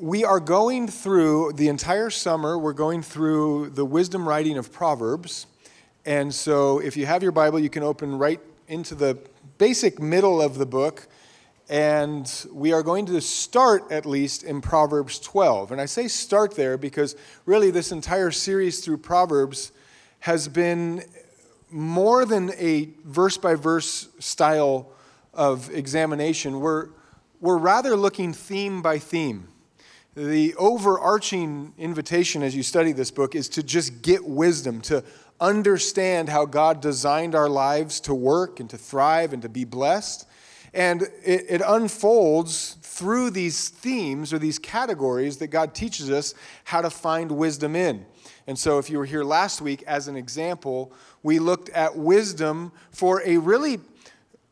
we 0.00 0.24
are 0.24 0.40
going 0.40 0.88
through 0.88 1.52
the 1.52 1.68
entire 1.68 2.08
summer, 2.08 2.58
we're 2.58 2.72
going 2.72 3.02
through 3.02 3.68
the 3.70 3.84
wisdom 3.84 4.26
writing 4.26 4.56
of 4.56 4.72
Proverbs. 4.72 5.46
And 6.06 6.34
so 6.34 6.78
if 6.78 6.96
you 6.96 7.04
have 7.04 7.22
your 7.22 7.32
Bible, 7.32 7.58
you 7.58 7.68
can 7.68 7.82
open 7.82 8.16
right 8.16 8.40
into 8.66 8.94
the 8.94 9.18
basic 9.58 10.00
middle 10.00 10.40
of 10.40 10.56
the 10.56 10.64
book. 10.64 11.06
And 11.68 12.32
we 12.50 12.72
are 12.72 12.82
going 12.82 13.04
to 13.06 13.20
start 13.20 13.92
at 13.92 14.06
least 14.06 14.42
in 14.42 14.62
Proverbs 14.62 15.18
12. 15.18 15.70
And 15.70 15.80
I 15.80 15.84
say 15.84 16.08
start 16.08 16.56
there 16.56 16.78
because 16.78 17.14
really 17.44 17.70
this 17.70 17.92
entire 17.92 18.30
series 18.30 18.82
through 18.82 18.98
Proverbs 18.98 19.70
has 20.20 20.48
been 20.48 21.02
more 21.70 22.24
than 22.24 22.52
a 22.54 22.88
verse 23.04 23.36
by 23.36 23.54
verse 23.54 24.08
style 24.18 24.90
of 25.34 25.70
examination. 25.70 26.60
We're, 26.60 26.88
we're 27.38 27.58
rather 27.58 27.96
looking 27.96 28.32
theme 28.32 28.80
by 28.80 28.98
theme. 28.98 29.48
The 30.16 30.56
overarching 30.56 31.72
invitation 31.78 32.42
as 32.42 32.56
you 32.56 32.64
study 32.64 32.90
this 32.90 33.12
book 33.12 33.36
is 33.36 33.48
to 33.50 33.62
just 33.62 34.02
get 34.02 34.24
wisdom, 34.24 34.80
to 34.82 35.04
understand 35.40 36.28
how 36.28 36.46
God 36.46 36.80
designed 36.80 37.36
our 37.36 37.48
lives 37.48 38.00
to 38.00 38.14
work 38.14 38.58
and 38.58 38.68
to 38.70 38.76
thrive 38.76 39.32
and 39.32 39.40
to 39.42 39.48
be 39.48 39.64
blessed. 39.64 40.26
And 40.74 41.02
it, 41.24 41.46
it, 41.48 41.62
unfolds 41.64 42.76
through 42.82 43.30
these 43.30 43.68
themes 43.68 44.32
or 44.32 44.38
these 44.38 44.58
categories 44.58 45.38
that 45.38 45.48
God 45.48 45.74
teaches 45.74 46.10
us 46.10 46.34
how 46.64 46.80
to 46.80 46.90
find 46.90 47.30
wisdom 47.30 47.74
in. 47.74 48.04
And 48.46 48.58
so, 48.58 48.78
if 48.78 48.90
you 48.90 48.98
were 48.98 49.04
here 49.04 49.24
last 49.24 49.60
week, 49.60 49.82
as 49.84 50.06
an 50.06 50.16
example, 50.16 50.92
we 51.22 51.38
looked 51.38 51.70
at 51.70 51.96
wisdom 51.96 52.72
for 52.90 53.22
a 53.24 53.36
really 53.36 53.78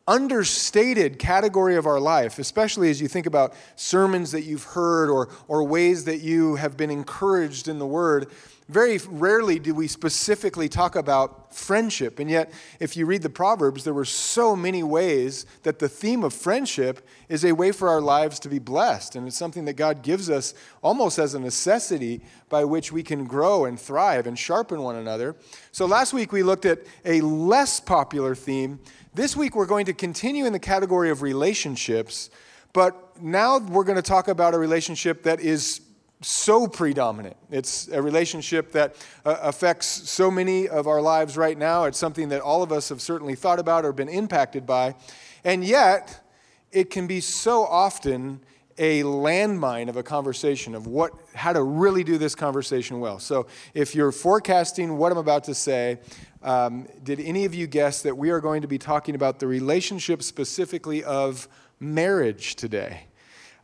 understated 0.09 1.19
category 1.19 1.77
of 1.77 1.87
our 1.87 2.01
life, 2.01 2.39
especially 2.39 2.91
as 2.91 3.01
you 3.01 3.07
think 3.07 3.27
about 3.27 3.55
sermons 3.77 4.33
that 4.33 4.43
you've 4.43 4.65
heard 4.65 5.11
or, 5.11 5.29
or 5.47 5.63
ways 5.63 6.07
that 6.07 6.21
you 6.23 6.57
have 6.57 6.77
been 6.77 6.91
encouraged 6.91 7.69
in 7.69 7.79
the 7.79 7.87
Word. 7.87 8.31
Very 8.69 8.99
rarely 8.99 9.59
do 9.59 9.75
we 9.75 9.89
specifically 9.89 10.69
talk 10.69 10.95
about 10.95 11.55
friendship. 11.55 12.19
And 12.19 12.29
yet, 12.29 12.53
if 12.81 12.99
you 12.99 13.07
read 13.07 13.23
the 13.23 13.31
Proverbs, 13.31 13.83
there 13.83 13.95
were 13.95 14.05
so 14.05 14.55
many 14.55 14.83
ways 14.83 15.47
that 15.63 15.79
the 15.79 15.89
theme 15.89 16.23
of 16.23 16.35
friendship 16.35 17.07
is 17.31 17.47
a 17.47 17.53
way 17.53 17.73
for 17.73 17.89
our 17.89 18.03
lives 18.03 18.39
to 18.41 18.51
be 18.51 18.59
blessed. 18.59 19.17
And 19.17 19.27
it's 19.27 19.39
something 19.39 19.65
that 19.65 19.75
God 19.75 20.03
gives 20.03 20.29
us 20.29 20.53
almost 20.83 21.19
as 21.19 21.33
a 21.33 21.41
necessity 21.41 22.21
by 22.51 22.63
which 22.65 22.93
we 22.93 23.03
can 23.03 23.25
grow 23.25 23.65
and 23.65 23.81
thrive 23.81 24.27
and 24.27 24.39
sharpen 24.39 24.83
one 24.83 24.97
another. 24.97 25.35
So 25.73 25.87
last 25.87 26.13
week 26.13 26.31
we 26.31 26.43
looked 26.43 26.67
at 26.67 26.81
a 27.07 27.23
less 27.23 27.81
popular 27.81 28.35
theme. 28.35 28.81
This 29.15 29.35
week 29.35 29.57
we're 29.57 29.65
going 29.65 29.87
to 29.87 29.95
continue 29.95 30.45
in 30.45 30.53
the 30.53 30.59
category 30.59 31.09
of 31.09 31.23
relationships, 31.23 32.29
but 32.75 33.19
now 33.23 33.59
we're 33.61 33.85
going 33.85 33.97
to 33.97 34.03
talk 34.03 34.29
about 34.29 34.53
a 34.53 34.59
relationship 34.59 35.23
that 35.23 35.41
is 35.41 35.81
so 36.21 36.67
predominant. 36.67 37.37
It's 37.51 37.89
a 37.89 38.03
relationship 38.03 38.73
that 38.73 38.97
uh, 39.25 39.37
affects 39.43 39.87
so 39.87 40.31
many 40.31 40.69
of 40.69 40.87
our 40.87 41.01
lives 41.01 41.37
right 41.37 41.57
now. 41.57 41.85
It's 41.85 41.99
something 41.99 42.31
that 42.31 42.41
all 42.41 42.63
of 42.63 42.73
us 42.73 42.89
have 42.89 43.01
certainly 43.01 43.35
thought 43.35 43.59
about 43.59 43.85
or 43.85 43.93
been 43.93 44.09
impacted 44.09 44.67
by. 44.67 44.97
And 45.45 45.65
yet, 45.65 46.25
it 46.73 46.91
can 46.91 47.07
be 47.07 47.21
so 47.21 47.65
often 47.65 48.41
a 48.79 49.03
landmine 49.03 49.89
of 49.89 49.97
a 49.97 50.03
conversation 50.03 50.75
of 50.75 50.87
what 50.87 51.13
how 51.35 51.53
to 51.53 51.63
really 51.63 52.05
do 52.05 52.17
this 52.17 52.35
conversation 52.35 53.01
well. 53.01 53.19
So, 53.19 53.47
if 53.75 53.95
you're 53.95 54.13
forecasting 54.13 54.97
what 54.97 55.11
I'm 55.11 55.19
about 55.19 55.45
to 55.45 55.55
say, 55.55 55.99
um, 56.43 56.87
did 57.03 57.21
any 57.21 57.45
of 57.45 57.55
you 57.55 57.67
guess 57.67 58.03
that 58.03 58.17
we 58.17 58.31
are 58.31 58.41
going 58.41 58.63
to 58.63 58.69
be 58.69 58.79
talking 58.79 59.15
about 59.15 59.41
the 59.41 59.47
relationship 59.47 60.23
specifically 60.23 61.03
of 61.03 61.49
marriage 61.81 62.55
today? 62.55 63.08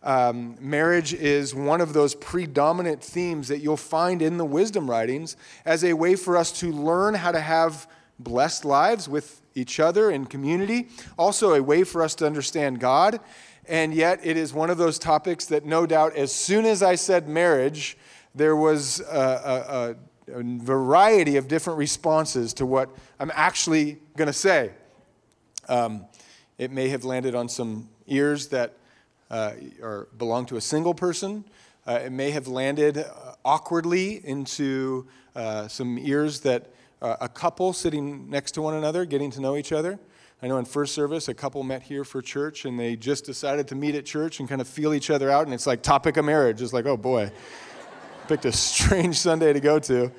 Um, 0.05 0.57
marriage 0.61 1.15
is 1.15 1.55
one 1.55 1.81
of 1.81 1.95
those 1.95 2.15
predominant 2.15 3.03
themes 3.03 3.49
that 3.49 3.61
you'll 3.61 3.79
find 3.79 4.21
in 4.21 4.37
the 4.37 4.45
wisdom 4.45 4.89
writings 4.89 5.35
as 5.65 5.83
a 5.83 5.95
way 5.95 6.15
for 6.15 6.37
us 6.37 6.53
to 6.61 6.71
learn 6.71 7.15
how 7.15 7.33
to 7.33 7.41
have 7.41 7.89
blessed 8.19 8.67
lives 8.67 9.09
with 9.09 9.41
each 9.55 9.81
other 9.81 10.11
in 10.11 10.27
community, 10.27 10.89
also 11.19 11.55
a 11.55 11.63
way 11.63 11.85
for 11.85 12.03
us 12.03 12.15
to 12.17 12.27
understand 12.27 12.81
God. 12.81 13.19
And 13.67 13.95
yet, 13.95 14.21
it 14.23 14.37
is 14.37 14.53
one 14.53 14.69
of 14.69 14.77
those 14.77 14.99
topics 14.99 15.47
that, 15.47 15.65
no 15.65 15.87
doubt, 15.87 16.15
as 16.17 16.35
soon 16.35 16.67
as 16.67 16.83
I 16.83 16.97
said 16.97 17.27
marriage, 17.27 17.97
there 18.35 18.57
was 18.57 19.01
a, 19.01 19.97
a, 20.29 20.35
a 20.35 20.43
variety 20.59 21.39
of 21.39 21.49
different 21.49 21.79
responses 21.79 22.53
to 22.55 22.67
what 22.67 22.91
I'm 23.19 23.33
actually 23.35 24.01
going 24.17 24.27
to 24.27 24.35
say. 24.35 24.73
Um, 25.67 26.05
it 26.59 26.71
may 26.71 26.91
have 26.91 27.05
landed 27.05 27.35
on 27.35 27.49
some 27.49 27.89
ears 28.07 28.49
that 28.49 28.75
or 29.83 30.09
belong 30.17 30.47
to 30.47 30.57
a 30.57 30.61
single 30.61 30.95
person. 30.95 31.45
Uh, 31.87 32.01
it 32.05 32.13
may 32.13 32.31
have 32.31 32.49
landed 32.49 32.99
uh, 32.99 33.35
awkwardly 33.45 34.27
into 34.27 35.07
uh, 35.37 35.69
some 35.69 35.99
ears 35.99 36.41
that 36.41 36.73
uh, 37.03 37.17
a 37.21 37.29
couple 37.29 37.73
sitting 37.73 38.31
next 38.31 38.53
to 38.53 38.63
one 38.63 38.75
another, 38.75 39.05
getting 39.05 39.31
to 39.31 39.41
know 39.41 39.57
each 39.57 39.73
other. 39.73 39.99
I 40.43 40.47
know 40.47 40.59
in 40.59 40.65
first 40.65 40.95
service, 40.95 41.29
a 41.29 41.35
couple 41.35 41.63
met 41.63 41.83
here 41.83 42.05
for 42.05 42.23
church 42.23 42.65
and 42.65 42.79
they 42.79 42.97
just 42.97 43.25
decided 43.25 43.69
to 43.69 43.75
meet 43.75 43.95
at 43.95 44.05
church 44.07 44.41
and 44.41 44.49
kind 44.49 44.61
of 44.61 44.69
feel 44.69 44.95
each 44.95 45.11
other 45.11 45.31
out. 45.31 45.45
And 45.45 45.55
it's 45.55 45.67
like 45.67 45.83
topic 45.83 46.17
of 46.17 46.25
marriage. 46.25 46.63
It's 46.63 46.73
like, 46.73 46.87
oh 46.87 46.97
boy, 46.97 47.31
picked 48.29 48.45
a 48.45 48.53
strange 48.53 49.19
Sunday 49.19 49.53
to 49.53 49.61
go 49.61 49.79
to. 49.81 50.11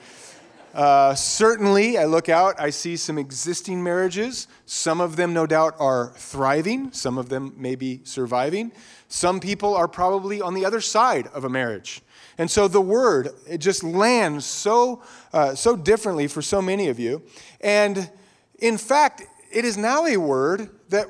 Uh, 0.76 1.16
certainly, 1.16 1.98
I 1.98 2.04
look 2.04 2.28
out, 2.28 2.60
I 2.60 2.70
see 2.70 2.98
some 2.98 3.18
existing 3.18 3.82
marriages. 3.82 4.50
Some 4.66 5.00
of 5.00 5.16
them, 5.16 5.34
no 5.34 5.48
doubt, 5.48 5.76
are 5.80 6.12
thriving, 6.18 6.92
some 6.92 7.18
of 7.18 7.30
them 7.30 7.54
may 7.56 7.76
be 7.76 8.02
surviving. 8.04 8.74
Some 9.08 9.40
people 9.40 9.74
are 9.74 9.88
probably 9.88 10.42
on 10.42 10.54
the 10.54 10.66
other 10.66 10.82
side 10.82 11.28
of 11.28 11.46
a 11.46 11.50
marriage. 11.50 12.02
And 12.38 12.52
so 12.52 12.68
the 12.68 12.82
word, 12.82 13.30
it 13.48 13.60
just 13.60 13.86
lands 13.86 14.44
so, 14.44 15.02
uh, 15.32 15.56
so 15.56 15.78
differently 15.78 16.28
for 16.28 16.42
so 16.42 16.62
many 16.62 16.90
of 16.90 17.00
you. 17.00 17.24
And 17.62 18.12
in 18.60 18.78
fact, 18.78 19.24
it 19.54 19.64
is 19.64 19.78
now 19.78 20.06
a 20.06 20.18
word 20.18 20.70
that 20.90 21.08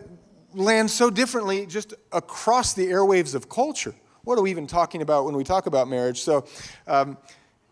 lands 0.53 0.93
so 0.93 1.09
differently 1.09 1.65
just 1.65 1.95
across 2.11 2.75
the 2.75 2.85
airwaves 2.85 3.33
of 3.33 3.49
culture. 3.49 3.95
What 4.25 4.37
are 4.37 4.43
we 4.43 4.51
even 4.51 4.67
talking 4.67 5.01
about 5.01 5.25
when 5.25 5.35
we 5.35 5.43
talk 5.43 5.65
about 5.65 5.87
marriage? 5.87 6.21
So, 6.21 6.45
um, 6.85 7.17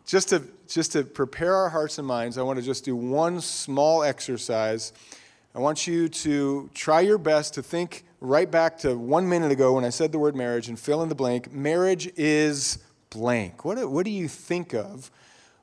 just 0.05 0.29
to, 0.29 0.43
just 0.73 0.91
to 0.93 1.03
prepare 1.03 1.55
our 1.55 1.69
hearts 1.69 1.99
and 1.99 2.07
minds, 2.07 2.35
I 2.35 2.41
want 2.41 2.57
to 2.57 2.65
just 2.65 2.83
do 2.83 2.95
one 2.95 3.41
small 3.41 4.03
exercise. 4.03 4.91
I 5.53 5.59
want 5.59 5.85
you 5.85 6.09
to 6.09 6.67
try 6.73 7.01
your 7.01 7.19
best 7.19 7.53
to 7.53 7.61
think 7.61 8.05
right 8.19 8.49
back 8.49 8.79
to 8.79 8.97
one 8.97 9.29
minute 9.29 9.51
ago 9.51 9.73
when 9.73 9.85
I 9.85 9.89
said 9.89 10.11
the 10.11 10.17
word 10.17 10.35
marriage 10.35 10.69
and 10.69 10.79
fill 10.79 11.03
in 11.03 11.09
the 11.09 11.15
blank. 11.15 11.53
Marriage 11.53 12.11
is 12.17 12.79
blank. 13.11 13.63
What, 13.63 13.87
what 13.91 14.03
do 14.03 14.09
you 14.09 14.27
think 14.27 14.73
of 14.73 15.11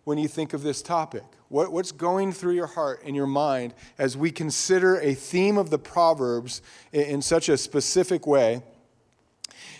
when 0.04 0.16
you 0.16 0.28
think 0.28 0.52
of 0.52 0.62
this 0.62 0.80
topic? 0.80 1.24
What, 1.48 1.72
what's 1.72 1.90
going 1.90 2.32
through 2.32 2.54
your 2.54 2.68
heart 2.68 3.02
and 3.04 3.16
your 3.16 3.26
mind 3.26 3.74
as 3.98 4.16
we 4.16 4.30
consider 4.30 5.00
a 5.00 5.14
theme 5.14 5.58
of 5.58 5.70
the 5.70 5.78
Proverbs 5.78 6.62
in, 6.92 7.02
in 7.02 7.22
such 7.22 7.48
a 7.48 7.58
specific 7.58 8.28
way? 8.28 8.62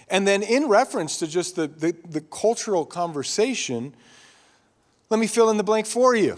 And 0.08 0.26
then, 0.26 0.42
in 0.42 0.66
reference 0.66 1.20
to 1.20 1.28
just 1.28 1.54
the, 1.54 1.68
the, 1.68 1.94
the 2.08 2.20
cultural 2.20 2.84
conversation, 2.84 3.94
let 5.10 5.18
me 5.18 5.26
fill 5.26 5.50
in 5.50 5.56
the 5.56 5.64
blank 5.64 5.86
for 5.86 6.14
you. 6.14 6.36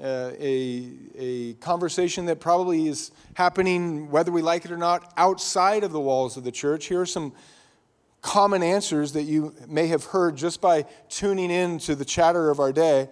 Uh, 0.00 0.30
a, 0.38 0.92
a 1.18 1.54
conversation 1.54 2.26
that 2.26 2.38
probably 2.38 2.86
is 2.86 3.10
happening, 3.34 4.08
whether 4.12 4.30
we 4.30 4.42
like 4.42 4.64
it 4.64 4.70
or 4.70 4.76
not, 4.76 5.12
outside 5.16 5.82
of 5.82 5.90
the 5.90 5.98
walls 5.98 6.36
of 6.36 6.44
the 6.44 6.52
church. 6.52 6.86
Here 6.86 7.00
are 7.00 7.06
some 7.06 7.32
common 8.22 8.62
answers 8.62 9.12
that 9.14 9.24
you 9.24 9.52
may 9.66 9.88
have 9.88 10.04
heard 10.04 10.36
just 10.36 10.60
by 10.60 10.84
tuning 11.08 11.50
in 11.50 11.80
to 11.80 11.96
the 11.96 12.04
chatter 12.04 12.48
of 12.48 12.60
our 12.60 12.72
day. 12.72 13.08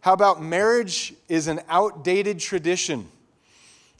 How 0.00 0.14
about 0.14 0.42
marriage 0.42 1.12
is 1.28 1.46
an 1.46 1.60
outdated 1.68 2.38
tradition? 2.40 3.08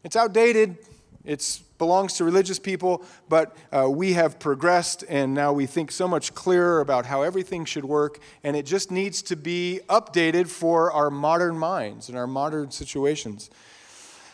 It's 0.03 0.17
outdated. 0.17 0.79
It's 1.27 1.63
belongs 1.83 2.13
to 2.13 2.23
religious 2.23 2.61
people, 2.61 3.03
but 3.29 3.57
uh, 3.73 3.91
we 3.91 4.13
have 4.13 4.39
progressed 4.39 5.03
and 5.09 5.35
now 5.35 5.53
we 5.53 5.67
think 5.67 5.91
so 5.91 6.07
much 6.07 6.33
clearer 6.33 6.81
about 6.81 7.05
how 7.07 7.23
everything 7.23 7.65
should 7.65 7.85
work, 7.85 8.21
and 8.45 8.55
it 8.55 8.65
just 8.65 8.93
needs 8.93 9.21
to 9.21 9.35
be 9.35 9.81
updated 9.89 10.47
for 10.47 10.93
our 10.93 11.11
modern 11.11 11.59
minds 11.59 12.09
and 12.09 12.17
our 12.17 12.29
modern 12.29 12.71
situations. 12.71 13.51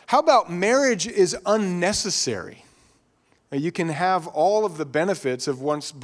How 0.09 0.19
about 0.19 0.53
marriage 0.53 1.07
is 1.07 1.35
unnecessary? 1.47 2.67
You 3.51 3.73
can 3.73 3.89
have 3.89 4.27
all 4.27 4.67
of 4.67 4.77
the 4.77 4.85
benefits 4.85 5.49
of 5.49 5.63
once 5.63 5.95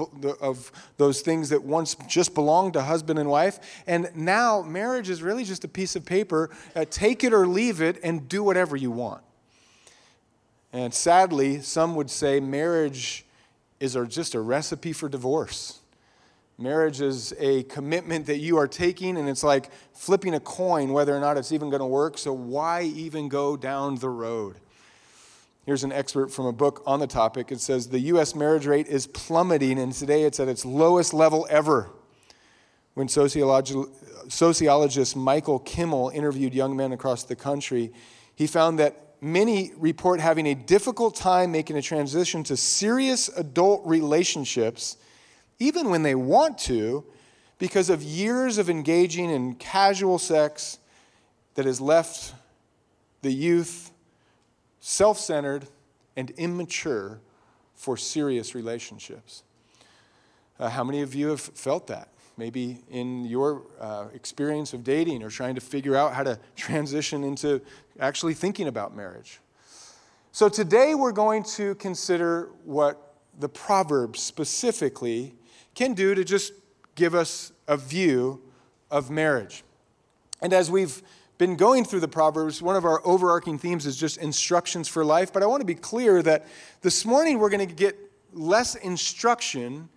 of 0.40 0.72
those 0.96 1.20
things 1.20 1.50
that 1.50 1.62
once 1.62 1.94
just 2.08 2.32
belonged 2.32 2.72
to 2.72 2.80
husband 2.80 3.18
and 3.18 3.28
wife, 3.28 3.82
and 3.86 4.08
now 4.14 4.62
marriage 4.62 5.10
is 5.10 5.20
really 5.20 5.44
just 5.44 5.62
a 5.62 5.68
piece 5.68 5.94
of 5.94 6.06
paper. 6.06 6.48
Uh, 6.74 6.86
take 6.88 7.22
it 7.22 7.34
or 7.34 7.46
leave 7.46 7.82
it, 7.82 8.00
and 8.02 8.30
do 8.30 8.42
whatever 8.42 8.78
you 8.78 8.90
want. 8.90 9.22
And 10.74 10.92
sadly, 10.92 11.60
some 11.60 11.94
would 11.94 12.10
say 12.10 12.40
marriage 12.40 13.24
is 13.78 13.96
just 14.08 14.34
a 14.34 14.40
recipe 14.40 14.92
for 14.92 15.08
divorce. 15.08 15.78
Marriage 16.58 17.00
is 17.00 17.32
a 17.38 17.62
commitment 17.64 18.26
that 18.26 18.38
you 18.38 18.56
are 18.56 18.66
taking, 18.66 19.16
and 19.16 19.28
it's 19.28 19.44
like 19.44 19.70
flipping 19.92 20.34
a 20.34 20.40
coin 20.40 20.92
whether 20.92 21.16
or 21.16 21.20
not 21.20 21.38
it's 21.38 21.52
even 21.52 21.70
going 21.70 21.80
to 21.80 21.86
work. 21.86 22.18
So, 22.18 22.32
why 22.32 22.82
even 22.82 23.28
go 23.28 23.56
down 23.56 23.96
the 23.96 24.08
road? 24.08 24.56
Here's 25.64 25.84
an 25.84 25.92
excerpt 25.92 26.32
from 26.32 26.46
a 26.46 26.52
book 26.52 26.82
on 26.86 26.98
the 26.98 27.06
topic. 27.06 27.52
It 27.52 27.60
says 27.60 27.88
The 27.88 28.00
U.S. 28.00 28.34
marriage 28.34 28.66
rate 28.66 28.88
is 28.88 29.06
plummeting, 29.06 29.78
and 29.78 29.92
today 29.92 30.24
it's 30.24 30.40
at 30.40 30.48
its 30.48 30.64
lowest 30.64 31.14
level 31.14 31.46
ever. 31.50 31.90
when 32.94 33.06
sociologi- 33.06 33.88
sociologist 34.28 35.14
Michael 35.14 35.60
Kimmel 35.60 36.10
interviewed 36.10 36.52
young 36.52 36.76
men 36.76 36.90
across 36.90 37.22
the 37.22 37.36
country, 37.36 37.92
he 38.34 38.48
found 38.48 38.80
that 38.80 39.03
many 39.24 39.72
report 39.76 40.20
having 40.20 40.46
a 40.46 40.54
difficult 40.54 41.16
time 41.16 41.50
making 41.50 41.76
a 41.76 41.82
transition 41.82 42.44
to 42.44 42.56
serious 42.56 43.28
adult 43.28 43.82
relationships, 43.86 44.96
even 45.58 45.88
when 45.88 46.02
they 46.02 46.14
want 46.14 46.58
to, 46.58 47.04
because 47.58 47.88
of 47.88 48.02
years 48.02 48.58
of 48.58 48.68
engaging 48.68 49.30
in 49.30 49.54
casual 49.54 50.18
sex 50.18 50.78
that 51.54 51.64
has 51.64 51.80
left 51.80 52.34
the 53.22 53.32
youth 53.32 53.90
self 54.80 55.18
centered 55.18 55.66
and 56.16 56.30
immature 56.32 57.20
for 57.74 57.96
serious 57.96 58.54
relationships. 58.54 59.42
Uh, 60.58 60.68
how 60.68 60.84
many 60.84 61.00
of 61.00 61.14
you 61.14 61.28
have 61.28 61.40
felt 61.40 61.86
that? 61.86 62.08
Maybe 62.36 62.82
in 62.90 63.24
your 63.24 63.62
uh, 63.80 64.06
experience 64.12 64.72
of 64.72 64.82
dating 64.82 65.22
or 65.22 65.30
trying 65.30 65.54
to 65.54 65.60
figure 65.60 65.94
out 65.94 66.14
how 66.14 66.24
to 66.24 66.38
transition 66.56 67.22
into 67.22 67.60
actually 68.00 68.34
thinking 68.34 68.66
about 68.66 68.96
marriage. 68.96 69.40
So, 70.32 70.48
today 70.48 70.96
we're 70.96 71.12
going 71.12 71.44
to 71.54 71.76
consider 71.76 72.50
what 72.64 73.14
the 73.38 73.48
Proverbs 73.48 74.20
specifically 74.20 75.34
can 75.74 75.94
do 75.94 76.14
to 76.14 76.24
just 76.24 76.52
give 76.94 77.14
us 77.14 77.52
a 77.68 77.76
view 77.76 78.42
of 78.90 79.10
marriage. 79.10 79.62
And 80.40 80.52
as 80.52 80.70
we've 80.70 81.02
been 81.38 81.56
going 81.56 81.84
through 81.84 82.00
the 82.00 82.08
Proverbs, 82.08 82.62
one 82.62 82.76
of 82.76 82.84
our 82.84 83.04
overarching 83.06 83.58
themes 83.58 83.86
is 83.86 83.96
just 83.96 84.18
instructions 84.18 84.88
for 84.88 85.04
life. 85.04 85.32
But 85.32 85.42
I 85.42 85.46
want 85.46 85.60
to 85.60 85.66
be 85.66 85.74
clear 85.74 86.22
that 86.22 86.46
this 86.80 87.04
morning 87.04 87.38
we're 87.38 87.50
going 87.50 87.66
to 87.66 87.74
get 87.74 87.96
less 88.32 88.74
instruction 88.76 89.88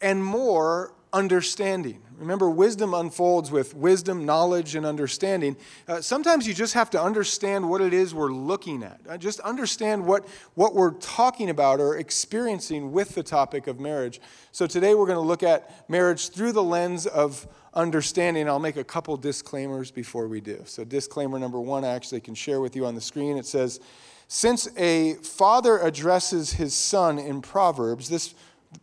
and 0.00 0.24
more 0.24 0.94
understanding. 1.12 2.02
Remember, 2.18 2.50
wisdom 2.50 2.94
unfolds 2.94 3.50
with 3.50 3.74
wisdom, 3.74 4.26
knowledge, 4.26 4.74
and 4.74 4.84
understanding. 4.84 5.56
Uh, 5.86 6.00
sometimes 6.00 6.48
you 6.48 6.54
just 6.54 6.74
have 6.74 6.90
to 6.90 7.00
understand 7.00 7.68
what 7.68 7.80
it 7.80 7.94
is 7.94 8.12
we're 8.12 8.32
looking 8.32 8.82
at. 8.82 9.00
Uh, 9.08 9.16
just 9.16 9.38
understand 9.40 10.04
what, 10.04 10.26
what 10.54 10.74
we're 10.74 10.94
talking 10.94 11.48
about 11.48 11.80
or 11.80 11.96
experiencing 11.96 12.90
with 12.90 13.14
the 13.14 13.22
topic 13.22 13.68
of 13.68 13.78
marriage. 13.78 14.20
So 14.50 14.66
today 14.66 14.94
we're 14.94 15.06
going 15.06 15.16
to 15.16 15.20
look 15.20 15.44
at 15.44 15.88
marriage 15.88 16.30
through 16.30 16.52
the 16.52 16.62
lens 16.62 17.06
of 17.06 17.46
understanding. 17.72 18.48
I'll 18.48 18.58
make 18.58 18.76
a 18.76 18.84
couple 18.84 19.16
disclaimers 19.16 19.92
before 19.92 20.26
we 20.26 20.40
do. 20.40 20.62
So, 20.66 20.84
disclaimer 20.84 21.38
number 21.38 21.60
one, 21.60 21.84
I 21.84 21.88
actually 21.88 22.20
can 22.20 22.34
share 22.34 22.60
with 22.60 22.74
you 22.74 22.84
on 22.84 22.94
the 22.94 23.00
screen. 23.00 23.36
It 23.36 23.46
says, 23.46 23.80
Since 24.26 24.68
a 24.76 25.14
father 25.14 25.78
addresses 25.78 26.54
his 26.54 26.74
son 26.74 27.18
in 27.18 27.40
Proverbs, 27.42 28.08
this 28.08 28.34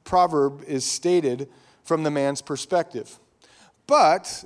proverb 0.05 0.63
is 0.63 0.85
stated 0.85 1.49
from 1.85 2.03
the 2.03 2.11
man's 2.11 2.41
perspective. 2.41 3.17
But 3.87 4.43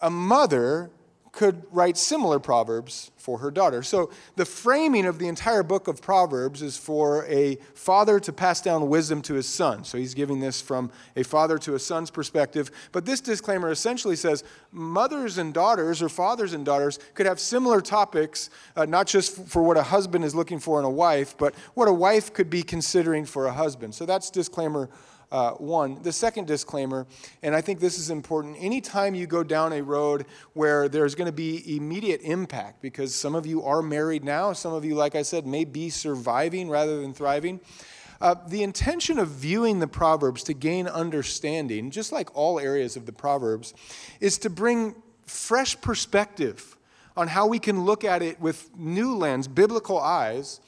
a 0.00 0.08
mother 0.08 0.90
could 1.32 1.62
write 1.70 1.96
similar 1.96 2.38
proverbs 2.38 3.12
for 3.16 3.38
her 3.38 3.50
daughter. 3.50 3.82
So 3.82 4.10
the 4.34 4.44
framing 4.44 5.06
of 5.06 5.20
the 5.20 5.28
entire 5.28 5.62
book 5.62 5.86
of 5.86 6.02
Proverbs 6.02 6.62
is 6.62 6.76
for 6.76 7.26
a 7.26 7.58
father 7.74 8.18
to 8.20 8.32
pass 8.32 8.60
down 8.60 8.88
wisdom 8.88 9.22
to 9.22 9.34
his 9.34 9.46
son. 9.46 9.84
So 9.84 9.98
he's 9.98 10.14
giving 10.14 10.40
this 10.40 10.60
from 10.60 10.90
a 11.14 11.22
father 11.22 11.58
to 11.58 11.76
a 11.76 11.78
son's 11.78 12.10
perspective. 12.10 12.72
But 12.90 13.04
this 13.04 13.20
disclaimer 13.20 13.70
essentially 13.70 14.16
says 14.16 14.42
mothers 14.72 15.38
and 15.38 15.54
daughters, 15.54 16.02
or 16.02 16.08
fathers 16.08 16.54
and 16.54 16.64
daughters, 16.64 16.98
could 17.14 17.26
have 17.26 17.38
similar 17.38 17.80
topics, 17.80 18.50
uh, 18.74 18.86
not 18.86 19.06
just 19.06 19.36
for 19.46 19.62
what 19.62 19.76
a 19.76 19.82
husband 19.84 20.24
is 20.24 20.34
looking 20.34 20.58
for 20.58 20.80
in 20.80 20.84
a 20.84 20.90
wife, 20.90 21.36
but 21.38 21.54
what 21.74 21.86
a 21.86 21.92
wife 21.92 22.32
could 22.32 22.50
be 22.50 22.64
considering 22.64 23.24
for 23.24 23.46
a 23.46 23.52
husband. 23.52 23.94
So 23.94 24.06
that's 24.06 24.30
disclaimer 24.30 24.88
uh, 25.30 25.52
one. 25.52 26.02
The 26.02 26.12
second 26.12 26.46
disclaimer, 26.46 27.06
and 27.42 27.54
I 27.54 27.60
think 27.60 27.80
this 27.80 27.98
is 27.98 28.10
important 28.10 28.56
anytime 28.58 29.14
you 29.14 29.26
go 29.26 29.42
down 29.42 29.72
a 29.72 29.82
road 29.82 30.26
where 30.54 30.88
there's 30.88 31.14
going 31.14 31.26
to 31.26 31.32
be 31.32 31.76
immediate 31.76 32.20
impact, 32.22 32.80
because 32.80 33.14
some 33.14 33.34
of 33.34 33.46
you 33.46 33.62
are 33.62 33.82
married 33.82 34.24
now, 34.24 34.52
some 34.52 34.72
of 34.72 34.84
you, 34.84 34.94
like 34.94 35.14
I 35.14 35.22
said, 35.22 35.46
may 35.46 35.64
be 35.64 35.90
surviving 35.90 36.68
rather 36.70 37.00
than 37.00 37.12
thriving. 37.12 37.60
Uh, 38.20 38.34
the 38.48 38.62
intention 38.62 39.18
of 39.18 39.28
viewing 39.28 39.78
the 39.78 39.86
Proverbs 39.86 40.42
to 40.44 40.54
gain 40.54 40.88
understanding, 40.88 41.90
just 41.90 42.10
like 42.10 42.34
all 42.36 42.58
areas 42.58 42.96
of 42.96 43.06
the 43.06 43.12
Proverbs, 43.12 43.74
is 44.20 44.38
to 44.38 44.50
bring 44.50 44.96
fresh 45.26 45.80
perspective 45.80 46.76
on 47.16 47.28
how 47.28 47.46
we 47.46 47.58
can 47.58 47.84
look 47.84 48.04
at 48.04 48.22
it 48.22 48.40
with 48.40 48.70
new 48.76 49.14
lens, 49.14 49.46
biblical 49.46 50.00
eyes, 50.00 50.60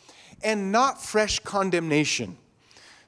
and 0.43 0.71
not 0.71 1.03
fresh 1.03 1.39
condemnation. 1.41 2.37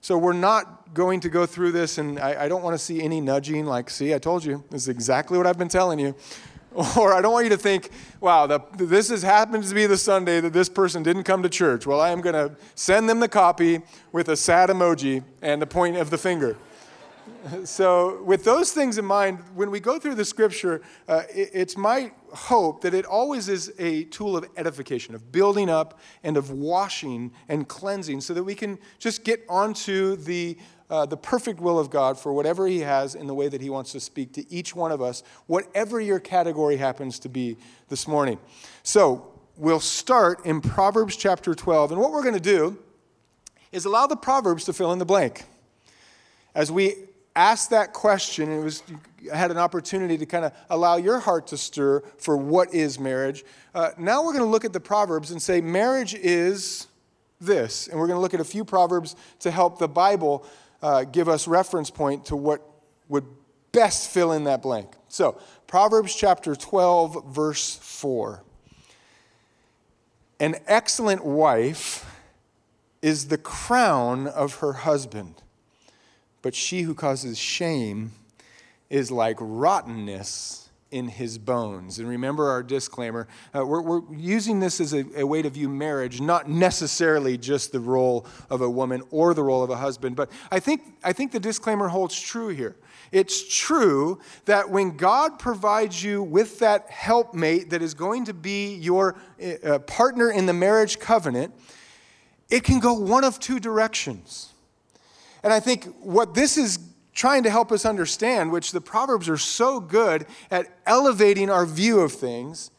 So 0.03 0.19
we're 0.19 0.33
not 0.33 0.95
going 0.95 1.21
to 1.21 1.29
go 1.29 1.47
through 1.47 1.71
this, 1.71 1.97
and 1.97 2.19
I, 2.19 2.47
I 2.47 2.49
don't 2.49 2.65
want 2.65 2.75
to 2.75 2.79
see 2.79 3.01
any 3.01 3.21
nudging 3.21 3.67
like, 3.67 3.89
see, 3.89 4.13
I 4.13 4.19
told 4.19 4.45
you, 4.45 4.65
this 4.69 4.83
is 4.83 4.89
exactly 4.89 5.39
what 5.39 5.47
I've 5.47 5.57
been 5.57 5.69
telling 5.69 5.99
you. 5.99 6.15
Or 6.97 7.13
I 7.13 7.21
don't 7.21 7.35
want 7.35 7.45
you 7.45 7.51
to 7.51 7.59
think, 7.59 7.91
wow, 8.19 8.47
the, 8.47 8.59
this 8.79 9.11
has 9.11 9.23
happened 9.23 9.65
to 9.65 9.75
be 9.75 9.85
the 9.85 9.99
Sunday 9.99 10.41
that 10.41 10.55
this 10.55 10.71
person 10.71 11.03
didn't 11.03 11.25
come 11.25 11.43
to 11.43 11.51
church. 11.51 11.87
Well, 11.87 12.01
I 12.01 12.09
am 12.09 12.23
going 12.23 12.33
to 12.33 12.57
send 12.75 13.11
them 13.11 13.21
the 13.21 13.29
copy 13.29 13.83
with 14.11 14.31
a 14.31 14.37
sad 14.37 14.71
emoji 14.71 15.23
and 15.43 15.61
the 15.61 15.67
point 15.67 15.99
of 15.99 16.09
the 16.09 16.17
finger. 16.17 16.57
So, 17.65 18.23
with 18.23 18.45
those 18.45 18.73
things 18.73 18.99
in 18.99 19.05
mind, 19.05 19.39
when 19.55 19.71
we 19.71 19.81
go 19.81 19.99
through 19.99 20.15
the 20.15 20.25
scripture, 20.25 20.81
uh, 21.09 21.23
it, 21.35 21.51
it's 21.53 21.77
my 21.77 22.13
hope 22.33 22.83
that 22.83 22.95
it 22.95 23.05
always 23.05 23.49
is 23.49 23.73
a 23.79 24.05
tool 24.05 24.37
of 24.37 24.49
edification, 24.57 25.15
of 25.15 25.33
building 25.33 25.69
up, 25.69 26.01
and 26.23 26.37
of 26.37 26.51
washing 26.51 27.33
and 27.49 27.69
cleansing, 27.69 28.21
so 28.21 28.35
that 28.35 28.45
we 28.45 28.55
can 28.55 28.79
just 28.99 29.25
get 29.25 29.45
onto 29.49 30.17
the, 30.17 30.57
uh, 30.91 31.07
the 31.07 31.17
perfect 31.17 31.61
will 31.61 31.79
of 31.79 31.91
God 31.91 32.19
for 32.19 32.33
whatever 32.33 32.67
He 32.67 32.81
has 32.81 33.15
in 33.15 33.27
the 33.27 33.35
way 33.35 33.49
that 33.49 33.61
He 33.61 33.71
wants 33.71 33.93
to 33.93 34.01
speak 34.01 34.33
to 34.35 34.53
each 34.53 34.75
one 34.75 34.93
of 34.93 35.03
us, 35.03 35.23
whatever 35.47 36.01
your 36.01 36.21
category 36.21 36.77
happens 36.77 37.19
to 37.21 37.29
be 37.29 37.57
this 37.89 38.07
morning. 38.07 38.39
So, 38.83 39.29
we'll 39.57 39.81
start 39.81 40.45
in 40.47 40.61
Proverbs 40.61 41.17
chapter 41.17 41.55
12, 41.55 41.93
and 41.93 42.01
what 42.01 42.13
we're 42.13 42.23
going 42.23 42.35
to 42.35 42.41
do 42.41 42.79
is 43.71 43.85
allow 43.85 44.07
the 44.07 44.17
Proverbs 44.17 44.65
to 44.65 44.73
fill 44.73 44.93
in 44.93 44.99
the 44.99 45.05
blank. 45.05 45.45
As 46.55 46.71
we 46.71 46.95
ask 47.35 47.71
that 47.71 47.93
question, 47.93 48.51
and 48.51 48.61
it 48.61 48.65
was 48.65 48.83
had 49.33 49.51
an 49.51 49.59
opportunity 49.59 50.19
to 50.19 50.27
kind 50.27 50.45
of 50.45 50.53
allow 50.69 50.97
your 50.97 51.21
heart 51.21 51.47
to 51.49 51.57
stir 51.57 52.03
for 52.19 52.37
what 52.37 52.75
is 52.75 52.99
marriage. 52.99 53.45
Uh, 53.75 53.91
now 53.97 54.25
we're 54.25 54.33
going 54.33 54.45
to 54.45 54.51
look 54.51 54.65
at 54.65 54.73
the 54.73 54.81
Proverbs 54.81 55.31
and 55.31 55.41
say 55.41 55.61
marriage 55.61 56.15
is 56.15 56.89
this. 57.41 57.89
And 57.89 57.99
we're 57.99 58.07
going 58.07 58.17
to 58.17 58.21
look 58.21 58.35
at 58.35 58.41
a 58.41 58.45
few 58.45 58.65
Proverbs 58.65 59.17
to 59.41 59.51
help 59.51 59.79
the 59.79 59.89
Bible 59.89 60.47
uh, 60.81 61.05
give 61.05 61.29
us 61.29 61.47
reference 61.47 61.91
point 61.91 62.27
to 62.27 62.37
what 62.37 62.63
would 63.09 63.27
best 63.73 64.11
fill 64.11 64.33
in 64.33 64.45
that 64.45 64.63
blank. 64.63 64.93
So, 65.09 65.39
Proverbs 65.67 66.15
chapter 66.15 66.55
12, 66.55 67.27
verse 67.27 67.77
4. 67.77 68.43
An 70.41 70.57
excellent 70.67 71.25
wife 71.25 72.05
is 73.01 73.29
the 73.29 73.39
crown 73.39 74.27
of 74.27 74.57
her 74.57 74.73
husband 74.73 75.42
but 76.43 76.55
she 76.55 76.83
who 76.83 76.95
causes 76.95 77.39
shame 77.39 78.13
is 78.91 79.11
like 79.11 79.37
rottenness 79.41 80.63
in 80.93 81.09
his 81.09 81.39
bones. 81.39 81.99
And 81.99 82.07
remember 82.07 82.51
our 82.51 82.63
disclaimer 82.63 83.27
uh, 83.57 83.65
we're, 83.67 83.81
we're, 83.81 84.03
using 84.15 84.61
this 84.61 84.79
as 84.79 84.93
a, 84.93 85.05
a, 85.17 85.27
way 85.27 85.41
to 85.41 85.49
view 85.49 85.71
marriage, 85.71 86.21
not 86.21 86.49
necessarily 86.49 87.39
just 87.39 87.73
the 87.73 87.81
role 87.81 88.27
of 88.51 88.61
a 88.61 88.69
woman 88.69 89.03
or 89.11 89.33
the 89.33 89.43
role 89.43 89.65
of 89.65 89.71
a 89.71 89.77
husband. 89.77 90.15
But 90.15 90.31
I 90.51 90.61
think, 90.61 90.83
I 91.03 91.15
think 91.15 91.33
the 91.33 91.41
disclaimer 91.41 91.89
holds 91.89 92.21
true 92.21 92.49
here. 92.49 92.77
It's 93.11 93.57
true 93.57 94.21
that 94.45 94.69
when 94.69 94.97
God 94.97 95.39
provides 95.39 96.05
you 96.05 96.23
with 96.23 96.59
that 96.59 96.91
helpmate 96.91 97.71
that 97.71 97.81
is 97.81 97.95
going 97.95 98.27
to 98.27 98.35
be 98.35 98.75
your 98.75 99.17
uh, 99.65 99.79
partner 99.81 100.31
in 100.31 100.45
the 100.45 100.53
marriage 100.53 100.99
covenant, 100.99 101.55
it 102.51 102.65
can 102.65 102.81
go 102.81 102.93
one 102.93 103.25
of 103.25 103.41
two 103.41 103.59
directions. 103.59 104.52
And 105.43 105.53
I 105.53 105.61
think 105.61 105.85
what 106.01 106.35
this 106.35 106.57
is 106.57 106.79
trying 107.15 107.43
to 107.43 107.51
help 107.51 107.73
us 107.73 107.85
understand, 107.85 108.53
which 108.53 108.73
the 108.73 108.81
Proverbs 108.81 109.29
are 109.29 109.37
so 109.37 109.81
good 109.81 110.27
at 110.51 110.67
elevating 110.87 111.51
our 111.51 111.67
view 111.67 112.01
of 112.01 112.13
things, 112.13 112.71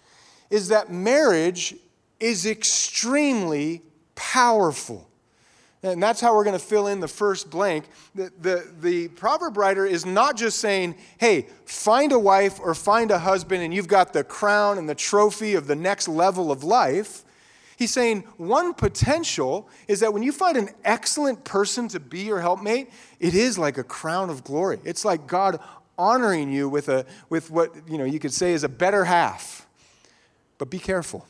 is 0.49 0.69
that 0.69 0.91
marriage 0.91 1.75
is 2.19 2.45
extremely 2.45 3.81
powerful. 4.15 5.09
And 5.83 6.01
that's 6.01 6.21
how 6.21 6.33
we're 6.33 6.45
going 6.45 6.57
to 6.57 6.65
fill 6.65 6.87
in 6.87 7.01
the 7.01 7.09
first 7.09 7.49
blank. 7.49 7.83
The, 8.15 8.31
the, 8.39 8.71
the, 8.79 9.07
proverb 9.09 9.57
writer 9.57 9.85
is 9.85 10.05
not 10.05 10.37
just 10.37 10.59
saying, 10.59 10.95
hey, 11.17 11.47
find 11.65 12.13
a 12.13 12.19
wife 12.19 12.61
or 12.61 12.73
find 12.73 13.11
a 13.11 13.19
husband 13.19 13.61
and 13.61 13.73
you've 13.73 13.89
got 13.89 14.13
the 14.13 14.23
crown 14.23 14.77
and 14.77 14.87
the 14.87 14.95
trophy 14.95 15.55
of 15.55 15.67
the 15.67 15.75
next 15.75 16.07
level 16.07 16.53
of 16.53 16.63
life. 16.63 17.25
He's 17.77 17.91
saying 17.91 18.21
one 18.37 18.73
potential 18.73 19.67
is 19.87 19.99
that 20.01 20.13
when 20.13 20.23
you 20.23 20.31
find 20.31 20.57
an 20.57 20.69
excellent 20.83 21.43
person 21.43 21.87
to 21.89 21.99
be 21.99 22.21
your 22.21 22.39
helpmate, 22.39 22.91
it 23.19 23.33
is 23.33 23.57
like 23.57 23.77
a 23.77 23.83
crown 23.83 24.29
of 24.29 24.43
glory. 24.43 24.79
It's 24.83 25.03
like 25.03 25.27
God 25.27 25.59
honoring 25.97 26.51
you 26.51 26.69
with, 26.69 26.89
a, 26.89 27.05
with 27.29 27.51
what 27.51 27.71
you, 27.87 27.97
know, 27.97 28.03
you 28.03 28.19
could 28.19 28.33
say 28.33 28.53
is 28.53 28.63
a 28.63 28.69
better 28.69 29.05
half. 29.05 29.67
But 30.57 30.69
be 30.69 30.79
careful. 30.79 31.25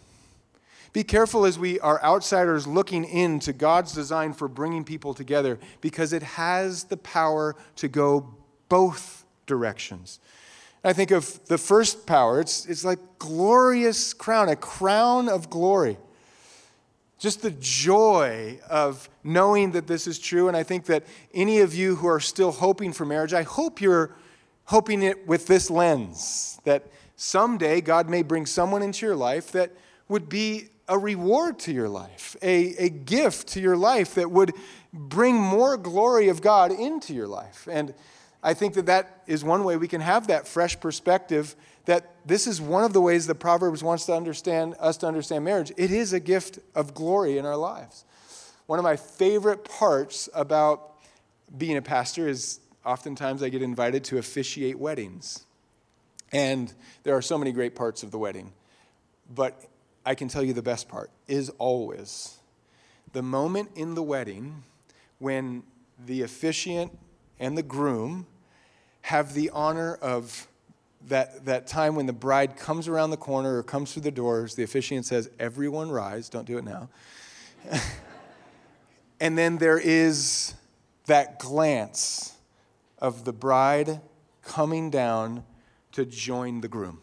Be 0.92 1.04
careful 1.04 1.46
as 1.46 1.58
we 1.58 1.80
are 1.80 2.02
outsiders 2.04 2.68
looking 2.68 3.04
into 3.04 3.52
God's 3.52 3.94
design 3.94 4.34
for 4.34 4.48
bringing 4.48 4.84
people 4.84 5.16
together 5.16 5.58
because 5.82 6.14
it 6.14 6.22
has 6.22 6.84
the 6.84 6.98
power 6.98 7.56
to 7.78 7.88
go 7.88 8.36
both 8.70 9.26
directions. 9.48 10.20
I 10.84 10.94
think 10.94 11.12
of 11.12 11.44
the 11.48 11.58
first 11.58 12.06
power. 12.06 12.40
It's, 12.40 12.66
it's 12.66 12.86
like 12.86 13.00
glorious 13.18 14.14
crown, 14.14 14.50
a 14.50 14.56
crown 14.56 15.30
of 15.30 15.50
glory. 15.50 15.98
Just 17.24 17.42
the 17.42 17.52
joy 17.52 18.60
of 18.70 19.10
knowing 19.24 19.72
that 19.72 19.88
this 19.88 20.08
is 20.08 20.20
true. 20.20 20.50
And 20.50 20.58
I 20.58 20.64
think 20.64 20.88
that 20.88 21.06
any 21.34 21.62
of 21.62 21.74
you 21.74 21.96
who 21.96 22.06
are 22.06 22.20
still 22.20 22.52
hoping 22.52 22.92
for 22.92 23.06
marriage, 23.06 23.34
I 23.34 23.44
hope 23.44 23.80
you're 23.80 24.14
hoping 24.66 25.02
it 25.04 25.26
with 25.26 25.48
this 25.48 25.70
lens 25.70 26.60
that 26.66 26.86
someday 27.16 27.80
God 27.80 28.10
may 28.10 28.24
bring 28.24 28.46
someone 28.46 28.84
into 28.84 29.06
your 29.06 29.16
life 29.16 29.54
that 29.54 29.72
would 30.10 30.28
be 30.28 30.68
a 30.90 31.00
reward 31.00 31.60
to 31.60 31.72
your 31.72 31.88
life, 31.88 32.36
a, 32.42 32.76
a 32.76 32.90
gift 32.90 33.48
to 33.54 33.62
your 33.62 33.78
life 33.78 34.16
that 34.16 34.30
would 34.30 34.52
bring 34.92 35.38
more 35.38 35.78
glory 35.78 36.28
of 36.28 36.42
God 36.42 36.74
into 36.74 37.14
your 37.14 37.30
life. 37.30 37.70
And 37.72 37.94
I 38.44 38.54
think 38.54 38.74
that 38.74 38.88
that 38.88 39.24
is 39.28 39.46
one 39.46 39.64
way 39.64 39.78
we 39.78 39.88
can 39.88 40.02
have 40.02 40.28
that 40.28 40.46
fresh 40.46 40.78
perspective 40.78 41.56
that 41.86 42.16
this 42.26 42.48
is 42.48 42.62
one 42.62 42.84
of 42.84 42.94
the 42.94 43.02
ways 43.02 43.28
that 43.28 43.36
Proverbs 43.36 43.84
wants 43.84 44.06
to 44.06 44.14
understand 44.14 44.76
us 44.80 44.98
to 44.98 45.08
understand 45.08 45.44
marriage. 45.44 45.72
It 45.78 45.92
is 45.92 46.14
a 46.14 46.20
gift 46.20 46.60
of 46.76 46.94
glory 46.94 47.38
in 47.38 47.46
our 47.46 47.58
lives. 47.58 48.06
One 48.66 48.80
of 48.80 48.84
my 48.84 48.96
favorite 48.96 49.66
parts 49.66 50.30
about 50.34 50.92
being 51.58 51.76
a 51.76 51.82
pastor 51.82 52.28
is 52.28 52.60
oftentimes 52.86 53.44
I 53.44 53.50
get 53.50 53.62
invited 53.62 54.04
to 54.06 54.18
officiate 54.18 54.80
weddings. 54.80 55.46
And 56.32 56.74
there 57.04 57.16
are 57.16 57.22
so 57.22 57.38
many 57.38 57.52
great 57.52 57.76
parts 57.76 58.04
of 58.04 58.12
the 58.12 58.18
wedding. 58.18 58.54
But 59.34 59.62
I 60.06 60.16
can 60.16 60.28
tell 60.28 60.44
you 60.44 60.54
the 60.54 60.62
best 60.62 60.88
part 60.88 61.12
is 61.28 61.50
always 61.58 62.38
the 63.14 63.22
moment 63.22 63.70
in 63.76 63.94
the 63.94 64.04
wedding 64.04 64.64
when 65.20 65.64
the 66.06 66.24
officiant 66.24 66.98
and 67.40 67.58
the 67.58 67.64
groom 67.64 68.26
have 69.04 69.34
the 69.34 69.50
honor 69.52 69.96
of 69.96 70.48
that, 71.08 71.46
that 71.46 71.68
time 71.68 71.96
when 71.96 72.06
the 72.06 72.14
bride 72.14 72.56
comes 72.58 72.88
around 72.88 73.10
the 73.10 73.18
corner 73.18 73.58
or 73.58 73.64
comes 73.64 73.94
through 73.94 74.04
the 74.04 74.12
doors, 74.12 74.56
the 74.56 74.64
officiant 74.64 75.06
says, 75.06 75.30
Everyone 75.40 75.92
rise, 75.92 76.30
don't 76.30 76.46
do 76.46 76.58
it 76.58 76.64
now. 76.64 76.90
and 79.20 79.38
then 79.38 79.58
there 79.58 79.80
is 79.80 80.54
that 81.06 81.40
glance 81.40 82.36
of 83.00 83.26
the 83.26 83.34
bride 83.34 84.02
coming 84.42 84.90
down 84.90 85.44
to 85.92 86.06
join 86.06 86.62
the 86.62 86.68
groom. 86.68 87.00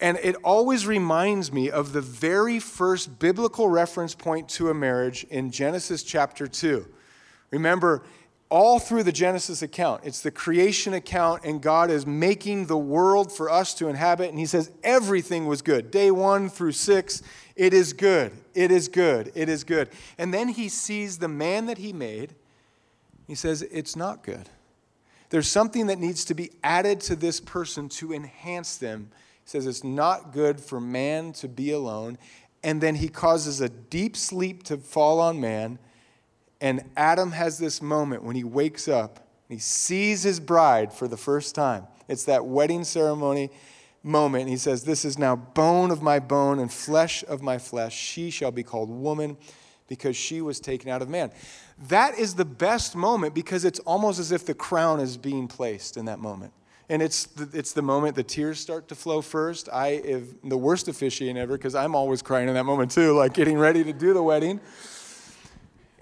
And 0.00 0.18
it 0.22 0.34
always 0.42 0.86
reminds 0.86 1.52
me 1.52 1.70
of 1.70 1.92
the 1.92 2.00
very 2.00 2.58
first 2.58 3.18
biblical 3.20 3.68
reference 3.68 4.14
point 4.14 4.48
to 4.50 4.68
a 4.68 4.74
marriage 4.74 5.24
in 5.30 5.50
Genesis 5.52 6.02
chapter 6.02 6.48
2. 6.48 6.86
Remember, 7.52 8.02
all 8.52 8.78
through 8.78 9.02
the 9.02 9.12
Genesis 9.12 9.62
account, 9.62 10.02
it's 10.04 10.20
the 10.20 10.30
creation 10.30 10.92
account, 10.92 11.42
and 11.44 11.62
God 11.62 11.90
is 11.90 12.06
making 12.06 12.66
the 12.66 12.76
world 12.76 13.32
for 13.32 13.50
us 13.50 13.72
to 13.74 13.88
inhabit. 13.88 14.28
And 14.28 14.38
He 14.38 14.46
says 14.46 14.70
everything 14.84 15.46
was 15.46 15.62
good. 15.62 15.90
Day 15.90 16.10
one 16.10 16.48
through 16.48 16.72
six, 16.72 17.22
it 17.56 17.72
is 17.72 17.92
good, 17.92 18.32
it 18.54 18.70
is 18.70 18.88
good, 18.88 19.32
it 19.34 19.48
is 19.48 19.64
good. 19.64 19.88
And 20.18 20.32
then 20.32 20.48
He 20.48 20.68
sees 20.68 21.18
the 21.18 21.28
man 21.28 21.66
that 21.66 21.78
He 21.78 21.92
made. 21.92 22.34
He 23.26 23.34
says, 23.34 23.62
It's 23.62 23.96
not 23.96 24.22
good. 24.22 24.48
There's 25.30 25.48
something 25.48 25.86
that 25.86 25.98
needs 25.98 26.26
to 26.26 26.34
be 26.34 26.50
added 26.62 27.00
to 27.02 27.16
this 27.16 27.40
person 27.40 27.88
to 27.88 28.12
enhance 28.12 28.76
them 28.76 29.10
he 29.44 29.50
says 29.50 29.66
it's 29.66 29.84
not 29.84 30.32
good 30.32 30.60
for 30.60 30.80
man 30.80 31.32
to 31.34 31.48
be 31.48 31.72
alone. 31.72 32.18
And 32.62 32.80
then 32.80 32.96
he 32.96 33.08
causes 33.08 33.60
a 33.60 33.68
deep 33.68 34.16
sleep 34.16 34.62
to 34.64 34.76
fall 34.76 35.20
on 35.20 35.40
man. 35.40 35.78
And 36.62 36.88
Adam 36.96 37.32
has 37.32 37.58
this 37.58 37.82
moment 37.82 38.22
when 38.22 38.36
he 38.36 38.44
wakes 38.44 38.88
up 38.88 39.18
and 39.50 39.58
he 39.58 39.60
sees 39.60 40.22
his 40.22 40.40
bride 40.40 40.92
for 40.92 41.06
the 41.08 41.18
first 41.18 41.54
time. 41.54 41.86
It's 42.08 42.24
that 42.24 42.46
wedding 42.46 42.84
ceremony 42.84 43.50
moment. 44.02 44.42
And 44.42 44.50
He 44.50 44.56
says, 44.56 44.84
This 44.84 45.04
is 45.04 45.18
now 45.18 45.36
bone 45.36 45.90
of 45.90 46.02
my 46.02 46.18
bone 46.18 46.58
and 46.58 46.72
flesh 46.72 47.24
of 47.28 47.42
my 47.42 47.58
flesh. 47.58 47.94
She 47.94 48.30
shall 48.30 48.50
be 48.50 48.62
called 48.62 48.88
woman 48.88 49.36
because 49.88 50.16
she 50.16 50.40
was 50.40 50.60
taken 50.60 50.88
out 50.88 51.02
of 51.02 51.08
man. 51.08 51.32
That 51.88 52.18
is 52.18 52.34
the 52.34 52.44
best 52.44 52.96
moment 52.96 53.34
because 53.34 53.64
it's 53.64 53.80
almost 53.80 54.18
as 54.18 54.32
if 54.32 54.46
the 54.46 54.54
crown 54.54 55.00
is 55.00 55.16
being 55.16 55.48
placed 55.48 55.96
in 55.96 56.06
that 56.06 56.18
moment 56.18 56.52
and 56.92 57.00
it's 57.00 57.24
the, 57.24 57.58
it's 57.58 57.72
the 57.72 57.82
moment 57.82 58.14
the 58.16 58.22
tears 58.22 58.60
start 58.60 58.88
to 58.88 58.94
flow 58.94 59.22
first. 59.22 59.68
I 59.72 59.88
am 60.04 60.38
the 60.44 60.58
worst 60.58 60.88
officiant 60.88 61.38
ever 61.38 61.56
because 61.56 61.74
I'm 61.74 61.94
always 61.94 62.20
crying 62.20 62.48
in 62.48 62.54
that 62.54 62.64
moment 62.64 62.90
too, 62.90 63.12
like 63.16 63.32
getting 63.32 63.56
ready 63.56 63.82
to 63.84 63.92
do 63.92 64.12
the 64.12 64.22
wedding. 64.22 64.60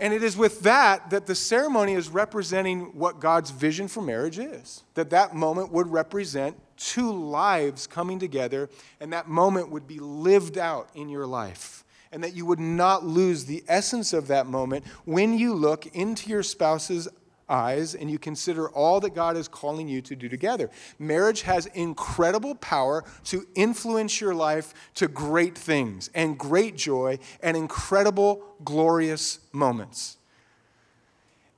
And 0.00 0.14
it 0.14 0.22
is 0.22 0.34
with 0.34 0.60
that 0.62 1.10
that 1.10 1.26
the 1.26 1.34
ceremony 1.34 1.92
is 1.92 2.08
representing 2.08 2.96
what 2.96 3.20
God's 3.20 3.50
vision 3.50 3.86
for 3.86 4.00
marriage 4.00 4.38
is. 4.38 4.82
That 4.94 5.10
that 5.10 5.34
moment 5.34 5.70
would 5.70 5.86
represent 5.88 6.56
two 6.78 7.12
lives 7.12 7.86
coming 7.86 8.18
together, 8.18 8.70
and 8.98 9.12
that 9.12 9.28
moment 9.28 9.70
would 9.70 9.86
be 9.86 9.98
lived 9.98 10.56
out 10.56 10.88
in 10.94 11.10
your 11.10 11.26
life. 11.26 11.84
And 12.12 12.24
that 12.24 12.34
you 12.34 12.46
would 12.46 12.58
not 12.58 13.04
lose 13.04 13.44
the 13.44 13.62
essence 13.68 14.12
of 14.12 14.26
that 14.28 14.46
moment 14.46 14.84
when 15.04 15.38
you 15.38 15.54
look 15.54 15.86
into 15.94 16.30
your 16.30 16.42
spouse's 16.42 17.06
eyes 17.50 17.94
and 17.94 18.10
you 18.10 18.18
consider 18.18 18.68
all 18.70 19.00
that 19.00 19.14
God 19.14 19.36
is 19.36 19.48
calling 19.48 19.88
you 19.88 20.00
to 20.02 20.14
do 20.14 20.28
together. 20.28 20.70
Marriage 20.98 21.42
has 21.42 21.66
incredible 21.66 22.54
power 22.54 23.04
to 23.24 23.46
influence 23.54 24.20
your 24.20 24.34
life 24.34 24.72
to 24.94 25.08
great 25.08 25.58
things 25.58 26.08
and 26.14 26.38
great 26.38 26.76
joy 26.76 27.18
and 27.42 27.56
incredible, 27.56 28.42
glorious 28.64 29.40
moments. 29.52 30.16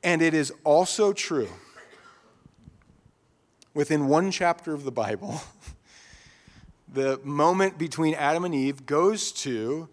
And 0.02 0.22
it 0.22 0.34
is 0.34 0.52
also 0.64 1.12
true 1.12 1.48
within 3.74 4.08
one 4.08 4.30
chapter 4.30 4.74
of 4.74 4.84
the 4.84 4.92
Bible, 4.92 5.40
the 6.92 7.20
moment 7.24 7.78
between 7.78 8.14
Adam 8.14 8.44
and 8.44 8.54
Eve 8.54 8.86
goes 8.86 9.32
to 9.32 9.88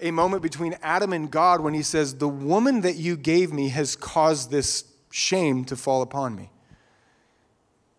a 0.00 0.10
moment 0.10 0.42
between 0.42 0.76
Adam 0.82 1.12
and 1.12 1.30
God 1.30 1.60
when 1.60 1.74
he 1.74 1.82
says, 1.82 2.16
The 2.16 2.28
woman 2.28 2.82
that 2.82 2.96
you 2.96 3.16
gave 3.16 3.52
me 3.52 3.68
has 3.70 3.96
caused 3.96 4.50
this 4.50 4.84
shame 5.14 5.64
to 5.64 5.76
fall 5.76 6.02
upon 6.02 6.34
me. 6.34 6.50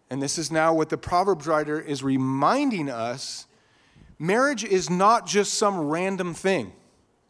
And 0.10 0.22
this 0.22 0.38
is 0.38 0.52
now 0.52 0.74
what 0.74 0.90
the 0.90 0.98
Proverbs 0.98 1.48
writer 1.48 1.80
is 1.80 2.04
reminding 2.04 2.90
us 2.90 3.46
marriage 4.20 4.66
is 4.66 4.90
not 4.90 5.26
just 5.26 5.54
some 5.54 5.88
random 5.88 6.34
thing. 6.34 6.74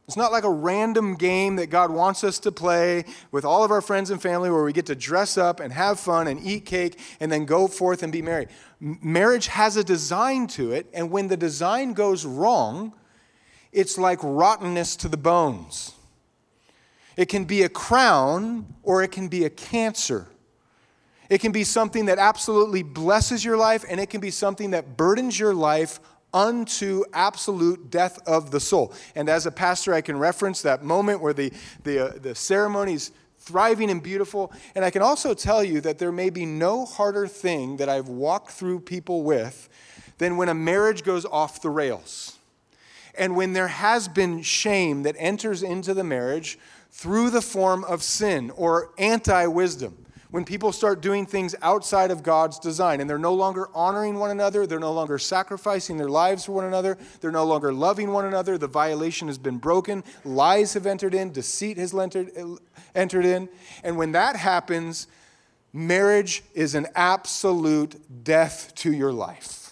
It's 0.07 0.17
not 0.17 0.31
like 0.31 0.43
a 0.43 0.49
random 0.49 1.13
game 1.13 1.57
that 1.57 1.67
God 1.67 1.91
wants 1.91 2.23
us 2.23 2.39
to 2.39 2.51
play 2.51 3.05
with 3.31 3.45
all 3.45 3.63
of 3.63 3.69
our 3.69 3.81
friends 3.81 4.09
and 4.09 4.19
family 4.19 4.49
where 4.49 4.63
we 4.63 4.73
get 4.73 4.87
to 4.87 4.95
dress 4.95 5.37
up 5.37 5.59
and 5.59 5.71
have 5.71 5.99
fun 5.99 6.27
and 6.27 6.43
eat 6.43 6.65
cake 6.65 6.99
and 7.19 7.31
then 7.31 7.45
go 7.45 7.67
forth 7.67 8.01
and 8.01 8.11
be 8.11 8.23
married. 8.23 8.49
marriage 8.79 9.47
has 9.47 9.77
a 9.77 9.83
design 9.83 10.47
to 10.47 10.71
it, 10.71 10.87
and 10.93 11.11
when 11.11 11.27
the 11.27 11.37
design 11.37 11.93
goes 11.93 12.25
wrong, 12.25 12.91
it's 13.71 13.99
like 13.99 14.19
rottenness 14.23 14.95
to 14.95 15.07
the 15.07 15.17
bones. 15.17 15.94
It 17.17 17.29
can 17.29 17.45
be 17.45 17.63
a 17.63 17.69
crown 17.69 18.73
or 18.83 19.03
it 19.03 19.11
can 19.11 19.27
be 19.27 19.45
a 19.45 19.49
cancer. 19.49 20.27
It 21.29 21.39
can 21.41 21.51
be 21.51 21.63
something 21.63 22.05
that 22.05 22.19
absolutely 22.19 22.83
blesses 22.83 23.43
your 23.43 23.57
life, 23.57 23.83
and 23.89 23.99
it 23.99 24.11
can 24.11 24.21
be 24.21 24.29
something 24.29 24.71
that 24.71 24.95
burdens 24.95 25.39
your 25.39 25.55
life 25.55 25.99
unto 26.33 27.03
absolute 27.13 27.89
death 27.89 28.19
of 28.27 28.51
the 28.51 28.59
soul. 28.59 28.93
And 29.15 29.29
as 29.29 29.45
a 29.45 29.51
pastor, 29.51 29.93
I 29.93 30.01
can 30.01 30.17
reference 30.17 30.61
that 30.63 30.83
moment 30.83 31.21
where 31.21 31.33
the, 31.33 31.51
the, 31.83 32.07
uh, 32.07 32.19
the 32.19 32.35
ceremony 32.35 32.93
is 32.93 33.11
thriving 33.39 33.89
and 33.89 34.03
beautiful. 34.03 34.51
And 34.75 34.83
I 34.83 34.89
can 34.89 35.01
also 35.01 35.33
tell 35.33 35.63
you 35.63 35.79
that 35.81 35.97
there 35.97 36.11
may 36.11 36.29
be 36.29 36.45
no 36.45 36.85
harder 36.85 37.27
thing 37.27 37.77
that 37.77 37.87
I've 37.87 38.09
walked 38.09 38.51
through 38.51 38.81
people 38.81 39.23
with 39.23 39.69
than 40.17 40.35
when 40.35 40.49
a 40.49 40.53
marriage 40.53 41.03
goes 41.03 41.25
off 41.25 41.61
the 41.61 41.69
rails. 41.69 42.37
And 43.17 43.35
when 43.35 43.53
there 43.53 43.69
has 43.69 44.07
been 44.07 44.41
shame 44.41 45.03
that 45.03 45.15
enters 45.17 45.63
into 45.63 45.93
the 45.93 46.03
marriage 46.03 46.59
through 46.95 47.29
the 47.29 47.41
form 47.41 47.83
of 47.83 48.01
sin 48.01 48.49
or 48.51 48.89
anti 48.97 49.45
wisdom. 49.47 49.97
When 50.31 50.45
people 50.45 50.71
start 50.71 51.01
doing 51.01 51.25
things 51.25 51.53
outside 51.61 52.09
of 52.09 52.23
God's 52.23 52.57
design 52.57 53.01
and 53.01 53.09
they're 53.09 53.17
no 53.17 53.33
longer 53.33 53.67
honoring 53.73 54.15
one 54.15 54.31
another, 54.31 54.65
they're 54.65 54.79
no 54.79 54.93
longer 54.93 55.17
sacrificing 55.17 55.97
their 55.97 56.09
lives 56.09 56.45
for 56.45 56.53
one 56.53 56.63
another, 56.63 56.97
they're 57.19 57.31
no 57.31 57.45
longer 57.45 57.73
loving 57.73 58.11
one 58.11 58.25
another, 58.25 58.57
the 58.57 58.67
violation 58.67 59.27
has 59.27 59.37
been 59.37 59.57
broken, 59.57 60.05
lies 60.23 60.73
have 60.73 60.85
entered 60.85 61.13
in, 61.13 61.33
deceit 61.33 61.77
has 61.77 61.93
entered, 61.93 62.31
entered 62.95 63.25
in. 63.25 63.49
And 63.83 63.97
when 63.97 64.13
that 64.13 64.37
happens, 64.37 65.07
marriage 65.73 66.43
is 66.53 66.75
an 66.75 66.87
absolute 66.95 68.23
death 68.23 68.73
to 68.75 68.93
your 68.93 69.11
life. 69.11 69.71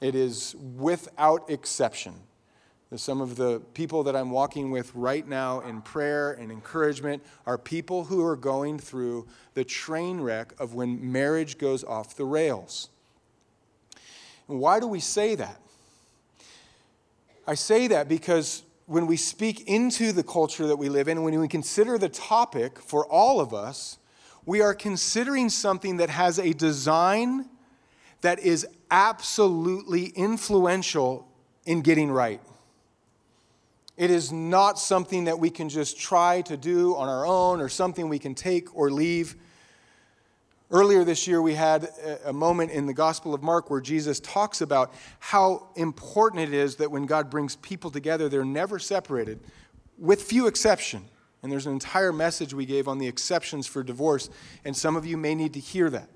It 0.00 0.14
is 0.14 0.54
without 0.76 1.50
exception 1.50 2.14
some 2.98 3.20
of 3.20 3.36
the 3.36 3.60
people 3.72 4.02
that 4.04 4.14
I'm 4.14 4.30
walking 4.30 4.70
with 4.70 4.94
right 4.94 5.26
now 5.26 5.60
in 5.60 5.82
prayer 5.82 6.32
and 6.32 6.52
encouragement 6.52 7.22
are 7.46 7.58
people 7.58 8.04
who 8.04 8.24
are 8.24 8.36
going 8.36 8.78
through 8.78 9.26
the 9.54 9.64
train 9.64 10.20
wreck 10.20 10.52
of 10.58 10.74
when 10.74 11.12
marriage 11.12 11.58
goes 11.58 11.84
off 11.84 12.16
the 12.16 12.24
rails. 12.24 12.88
And 14.48 14.60
why 14.60 14.80
do 14.80 14.86
we 14.86 15.00
say 15.00 15.34
that? 15.34 15.60
I 17.46 17.54
say 17.54 17.88
that 17.88 18.08
because 18.08 18.62
when 18.86 19.06
we 19.06 19.16
speak 19.16 19.66
into 19.68 20.12
the 20.12 20.22
culture 20.22 20.66
that 20.66 20.76
we 20.76 20.88
live 20.88 21.08
in, 21.08 21.22
when 21.22 21.38
we 21.40 21.48
consider 21.48 21.98
the 21.98 22.08
topic 22.08 22.78
for 22.78 23.06
all 23.06 23.40
of 23.40 23.54
us, 23.54 23.98
we 24.46 24.60
are 24.60 24.74
considering 24.74 25.48
something 25.48 25.96
that 25.96 26.10
has 26.10 26.38
a 26.38 26.52
design 26.52 27.48
that 28.20 28.38
is 28.40 28.66
absolutely 28.90 30.06
influential 30.06 31.28
in 31.64 31.80
getting 31.82 32.10
right. 32.10 32.40
It 33.96 34.10
is 34.10 34.32
not 34.32 34.78
something 34.78 35.24
that 35.24 35.38
we 35.38 35.50
can 35.50 35.68
just 35.68 35.98
try 35.98 36.42
to 36.42 36.56
do 36.56 36.96
on 36.96 37.08
our 37.08 37.24
own 37.24 37.60
or 37.60 37.68
something 37.68 38.08
we 38.08 38.18
can 38.18 38.34
take 38.34 38.74
or 38.76 38.90
leave. 38.90 39.36
Earlier 40.70 41.04
this 41.04 41.28
year, 41.28 41.40
we 41.40 41.54
had 41.54 41.88
a 42.24 42.32
moment 42.32 42.72
in 42.72 42.86
the 42.86 42.94
Gospel 42.94 43.34
of 43.34 43.42
Mark 43.42 43.70
where 43.70 43.80
Jesus 43.80 44.18
talks 44.18 44.60
about 44.60 44.92
how 45.20 45.68
important 45.76 46.42
it 46.42 46.52
is 46.52 46.76
that 46.76 46.90
when 46.90 47.06
God 47.06 47.30
brings 47.30 47.54
people 47.56 47.90
together, 47.90 48.28
they're 48.28 48.44
never 48.44 48.80
separated, 48.80 49.38
with 49.98 50.22
few 50.22 50.48
exceptions. 50.48 51.08
And 51.42 51.52
there's 51.52 51.66
an 51.66 51.72
entire 51.72 52.10
message 52.10 52.54
we 52.54 52.64
gave 52.64 52.88
on 52.88 52.96
the 52.96 53.06
exceptions 53.06 53.66
for 53.66 53.82
divorce, 53.82 54.30
and 54.64 54.74
some 54.74 54.96
of 54.96 55.04
you 55.04 55.18
may 55.18 55.34
need 55.34 55.52
to 55.52 55.60
hear 55.60 55.90
that. 55.90 56.08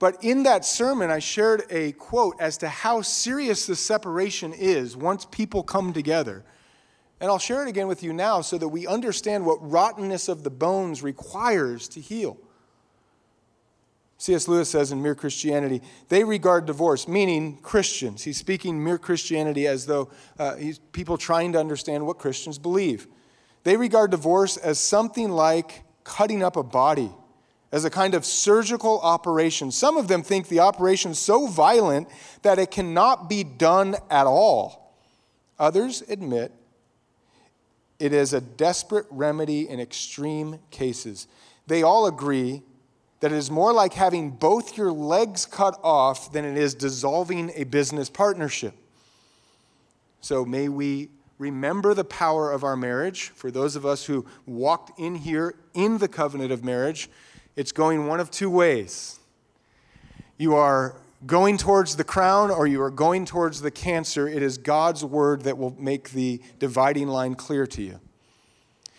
But 0.00 0.22
in 0.22 0.42
that 0.42 0.64
sermon, 0.64 1.12
I 1.12 1.20
shared 1.20 1.62
a 1.70 1.92
quote 1.92 2.34
as 2.40 2.58
to 2.58 2.68
how 2.68 3.02
serious 3.02 3.66
the 3.66 3.76
separation 3.76 4.52
is 4.52 4.96
once 4.96 5.24
people 5.24 5.62
come 5.62 5.92
together. 5.92 6.44
And 7.20 7.30
I'll 7.30 7.38
share 7.38 7.66
it 7.66 7.68
again 7.68 7.88
with 7.88 8.02
you 8.02 8.12
now 8.12 8.40
so 8.40 8.58
that 8.58 8.68
we 8.68 8.86
understand 8.86 9.44
what 9.44 9.58
rottenness 9.60 10.28
of 10.28 10.44
the 10.44 10.50
bones 10.50 11.02
requires 11.02 11.88
to 11.88 12.00
heal. 12.00 12.38
C.S. 14.20 14.48
Lewis 14.48 14.68
says 14.68 14.90
in 14.90 15.00
Mere 15.00 15.14
Christianity, 15.14 15.80
they 16.08 16.24
regard 16.24 16.66
divorce, 16.66 17.06
meaning 17.06 17.58
Christians. 17.62 18.24
He's 18.24 18.36
speaking 18.36 18.82
mere 18.82 18.98
Christianity 18.98 19.68
as 19.68 19.86
though 19.86 20.10
uh, 20.38 20.56
he's 20.56 20.80
people 20.90 21.16
trying 21.16 21.52
to 21.52 21.60
understand 21.60 22.04
what 22.04 22.18
Christians 22.18 22.58
believe. 22.58 23.06
They 23.62 23.76
regard 23.76 24.10
divorce 24.10 24.56
as 24.56 24.80
something 24.80 25.30
like 25.30 25.84
cutting 26.02 26.42
up 26.42 26.56
a 26.56 26.64
body, 26.64 27.12
as 27.70 27.84
a 27.84 27.90
kind 27.90 28.14
of 28.14 28.24
surgical 28.24 29.00
operation. 29.02 29.70
Some 29.70 29.96
of 29.96 30.08
them 30.08 30.22
think 30.24 30.48
the 30.48 30.60
operation 30.60 31.14
so 31.14 31.46
violent 31.46 32.08
that 32.42 32.58
it 32.58 32.72
cannot 32.72 33.28
be 33.28 33.44
done 33.44 33.94
at 34.10 34.26
all. 34.26 34.96
Others 35.60 36.02
admit 36.08 36.52
it 37.98 38.12
is 38.12 38.32
a 38.32 38.40
desperate 38.40 39.06
remedy 39.10 39.68
in 39.68 39.80
extreme 39.80 40.58
cases. 40.70 41.26
They 41.66 41.82
all 41.82 42.06
agree 42.06 42.62
that 43.20 43.32
it 43.32 43.36
is 43.36 43.50
more 43.50 43.72
like 43.72 43.94
having 43.94 44.30
both 44.30 44.76
your 44.76 44.92
legs 44.92 45.44
cut 45.44 45.78
off 45.82 46.32
than 46.32 46.44
it 46.44 46.56
is 46.56 46.74
dissolving 46.74 47.50
a 47.54 47.64
business 47.64 48.08
partnership. 48.08 48.74
So 50.20 50.44
may 50.44 50.68
we 50.68 51.08
remember 51.38 51.94
the 51.94 52.04
power 52.04 52.52
of 52.52 52.64
our 52.64 52.76
marriage. 52.76 53.30
For 53.30 53.50
those 53.50 53.76
of 53.76 53.84
us 53.84 54.04
who 54.04 54.26
walked 54.46 54.98
in 54.98 55.16
here 55.16 55.54
in 55.74 55.98
the 55.98 56.08
covenant 56.08 56.52
of 56.52 56.64
marriage, 56.64 57.08
it's 57.56 57.72
going 57.72 58.06
one 58.06 58.20
of 58.20 58.30
two 58.30 58.50
ways. 58.50 59.18
You 60.36 60.54
are 60.54 61.00
going 61.26 61.56
towards 61.58 61.96
the 61.96 62.04
crown 62.04 62.50
or 62.50 62.66
you 62.66 62.80
are 62.82 62.90
going 62.90 63.24
towards 63.24 63.60
the 63.60 63.70
cancer, 63.70 64.28
it 64.28 64.42
is 64.42 64.58
God's 64.58 65.04
word 65.04 65.42
that 65.42 65.58
will 65.58 65.74
make 65.78 66.10
the 66.10 66.40
dividing 66.58 67.08
line 67.08 67.34
clear 67.34 67.66
to 67.66 67.82
you. 67.82 68.00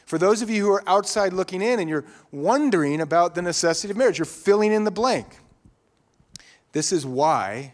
For 0.06 0.18
those 0.18 0.42
of 0.42 0.50
you 0.50 0.66
who 0.66 0.72
are 0.72 0.84
outside 0.88 1.34
looking 1.34 1.62
in 1.62 1.80
and 1.80 1.90
you're 1.90 2.06
wondering 2.32 3.00
about 3.00 3.36
the 3.36 3.42
necessity 3.42 3.92
of 3.92 3.98
marriage, 3.98 4.18
you're 4.18 4.26
filling 4.26 4.72
in 4.72 4.84
the 4.84 4.92
blank. 4.92 5.38
This 6.72 6.92
is 6.92 7.06
why 7.06 7.74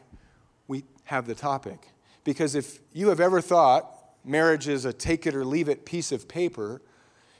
we 0.68 0.84
have 1.06 1.28
the 1.28 1.36
topic. 1.36 1.88
Because 2.24 2.56
if 2.56 2.80
you 2.92 3.10
have 3.10 3.20
ever 3.20 3.40
thought 3.42 3.90
marriage 4.24 4.68
is 4.68 4.86
a 4.86 4.94
take 4.94 5.25
it 5.25 5.34
or 5.34 5.46
leave 5.46 5.70
it 5.70 5.86
piece 5.86 6.12
of 6.12 6.28
paper, 6.28 6.82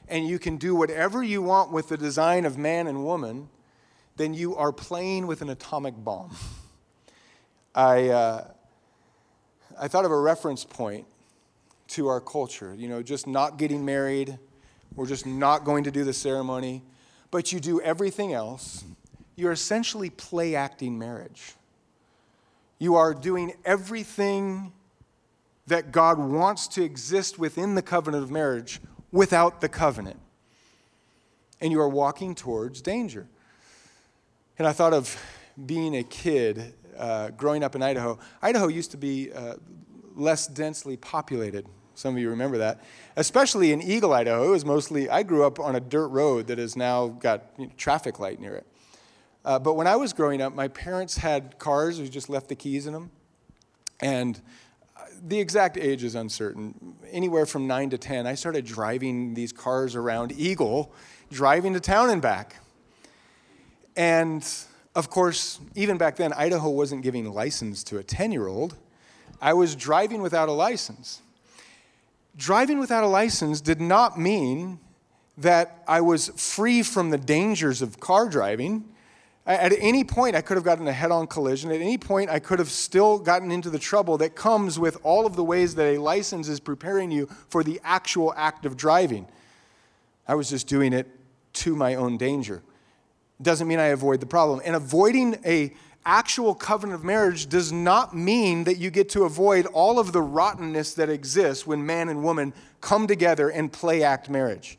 and 0.08 0.26
you 0.26 0.38
can 0.38 0.56
do 0.56 0.74
whatever 0.74 1.22
you 1.22 1.42
want 1.42 1.72
with 1.72 1.88
the 1.88 1.96
design 1.96 2.44
of 2.44 2.56
man 2.56 2.86
and 2.86 3.04
woman, 3.04 3.48
then 4.16 4.32
you 4.32 4.56
are 4.56 4.72
playing 4.72 5.26
with 5.26 5.42
an 5.42 5.50
atomic 5.50 5.94
bomb. 5.96 6.34
I, 7.76 8.08
uh, 8.08 8.48
I 9.78 9.86
thought 9.86 10.06
of 10.06 10.10
a 10.10 10.18
reference 10.18 10.64
point 10.64 11.06
to 11.88 12.08
our 12.08 12.22
culture. 12.22 12.74
You 12.74 12.88
know, 12.88 13.02
just 13.02 13.26
not 13.26 13.58
getting 13.58 13.84
married, 13.84 14.38
we're 14.94 15.06
just 15.06 15.26
not 15.26 15.64
going 15.64 15.84
to 15.84 15.90
do 15.90 16.02
the 16.02 16.14
ceremony, 16.14 16.82
but 17.30 17.52
you 17.52 17.60
do 17.60 17.80
everything 17.82 18.32
else. 18.32 18.82
You're 19.36 19.52
essentially 19.52 20.08
play 20.08 20.54
acting 20.54 20.98
marriage. 20.98 21.52
You 22.78 22.94
are 22.94 23.12
doing 23.12 23.52
everything 23.66 24.72
that 25.66 25.92
God 25.92 26.18
wants 26.18 26.68
to 26.68 26.82
exist 26.82 27.38
within 27.38 27.74
the 27.74 27.82
covenant 27.82 28.24
of 28.24 28.30
marriage 28.30 28.80
without 29.12 29.60
the 29.60 29.68
covenant. 29.68 30.18
And 31.60 31.72
you 31.72 31.80
are 31.80 31.88
walking 31.88 32.34
towards 32.34 32.80
danger. 32.80 33.26
And 34.58 34.66
I 34.66 34.72
thought 34.72 34.94
of 34.94 35.22
being 35.66 35.94
a 35.94 36.02
kid 36.02 36.72
uh, 36.98 37.30
growing 37.30 37.62
up 37.62 37.74
in 37.74 37.82
Idaho, 37.82 38.18
Idaho 38.42 38.68
used 38.68 38.90
to 38.92 38.96
be 38.96 39.32
uh, 39.32 39.54
less 40.14 40.46
densely 40.46 40.96
populated. 40.96 41.66
Some 41.94 42.14
of 42.14 42.20
you 42.20 42.30
remember 42.30 42.58
that. 42.58 42.80
Especially 43.16 43.72
in 43.72 43.80
Eagle, 43.80 44.12
Idaho, 44.12 44.48
it 44.48 44.50
was 44.50 44.64
mostly, 44.64 45.08
I 45.08 45.22
grew 45.22 45.44
up 45.44 45.58
on 45.58 45.76
a 45.76 45.80
dirt 45.80 46.08
road 46.08 46.46
that 46.48 46.58
has 46.58 46.76
now 46.76 47.08
got 47.08 47.44
you 47.58 47.66
know, 47.66 47.72
traffic 47.76 48.18
light 48.18 48.38
near 48.38 48.54
it. 48.54 48.66
Uh, 49.44 49.58
but 49.58 49.74
when 49.74 49.86
I 49.86 49.96
was 49.96 50.12
growing 50.12 50.42
up, 50.42 50.54
my 50.54 50.68
parents 50.68 51.16
had 51.16 51.58
cars, 51.58 52.00
we 52.00 52.08
just 52.08 52.28
left 52.28 52.48
the 52.48 52.54
keys 52.54 52.86
in 52.86 52.92
them. 52.92 53.10
And 54.00 54.40
uh, 54.96 55.04
the 55.26 55.38
exact 55.38 55.78
age 55.78 56.04
is 56.04 56.14
uncertain. 56.14 56.96
Anywhere 57.10 57.46
from 57.46 57.66
9 57.66 57.90
to 57.90 57.98
10, 57.98 58.26
I 58.26 58.34
started 58.34 58.66
driving 58.66 59.34
these 59.34 59.52
cars 59.52 59.94
around 59.94 60.32
Eagle, 60.32 60.92
driving 61.30 61.72
to 61.74 61.80
town 61.80 62.10
and 62.10 62.20
back. 62.20 62.56
And 63.96 64.46
of 64.96 65.10
course, 65.10 65.60
even 65.74 65.98
back 65.98 66.16
then, 66.16 66.32
Idaho 66.32 66.70
wasn't 66.70 67.02
giving 67.02 67.30
license 67.30 67.84
to 67.84 67.98
a 67.98 68.02
10 68.02 68.32
year 68.32 68.48
old. 68.48 68.76
I 69.42 69.52
was 69.52 69.76
driving 69.76 70.22
without 70.22 70.48
a 70.48 70.52
license. 70.52 71.20
Driving 72.34 72.78
without 72.78 73.04
a 73.04 73.06
license 73.06 73.60
did 73.60 73.78
not 73.78 74.18
mean 74.18 74.80
that 75.36 75.84
I 75.86 76.00
was 76.00 76.28
free 76.28 76.82
from 76.82 77.10
the 77.10 77.18
dangers 77.18 77.82
of 77.82 78.00
car 78.00 78.26
driving. 78.30 78.86
At 79.46 79.74
any 79.78 80.02
point, 80.02 80.34
I 80.34 80.40
could 80.40 80.56
have 80.56 80.64
gotten 80.64 80.88
a 80.88 80.92
head 80.94 81.10
on 81.10 81.26
collision. 81.26 81.70
At 81.70 81.82
any 81.82 81.98
point, 81.98 82.30
I 82.30 82.38
could 82.38 82.58
have 82.58 82.70
still 82.70 83.18
gotten 83.18 83.52
into 83.52 83.68
the 83.68 83.78
trouble 83.78 84.16
that 84.18 84.34
comes 84.34 84.78
with 84.78 84.96
all 85.02 85.26
of 85.26 85.36
the 85.36 85.44
ways 85.44 85.74
that 85.74 85.84
a 85.94 85.98
license 85.98 86.48
is 86.48 86.58
preparing 86.58 87.10
you 87.10 87.28
for 87.50 87.62
the 87.62 87.78
actual 87.84 88.32
act 88.34 88.64
of 88.64 88.78
driving. 88.78 89.28
I 90.26 90.36
was 90.36 90.48
just 90.48 90.66
doing 90.66 90.94
it 90.94 91.06
to 91.54 91.76
my 91.76 91.96
own 91.96 92.16
danger 92.16 92.62
doesn't 93.40 93.68
mean 93.68 93.78
I 93.78 93.86
avoid 93.86 94.20
the 94.20 94.26
problem. 94.26 94.60
And 94.64 94.74
avoiding 94.76 95.38
a 95.44 95.74
actual 96.04 96.54
covenant 96.54 97.00
of 97.00 97.04
marriage 97.04 97.48
does 97.48 97.72
not 97.72 98.14
mean 98.14 98.64
that 98.64 98.78
you 98.78 98.90
get 98.90 99.08
to 99.10 99.24
avoid 99.24 99.66
all 99.66 99.98
of 99.98 100.12
the 100.12 100.22
rottenness 100.22 100.94
that 100.94 101.10
exists 101.10 101.66
when 101.66 101.84
man 101.84 102.08
and 102.08 102.22
woman 102.22 102.54
come 102.80 103.06
together 103.06 103.48
and 103.48 103.72
play 103.72 104.02
act 104.02 104.30
marriage. 104.30 104.78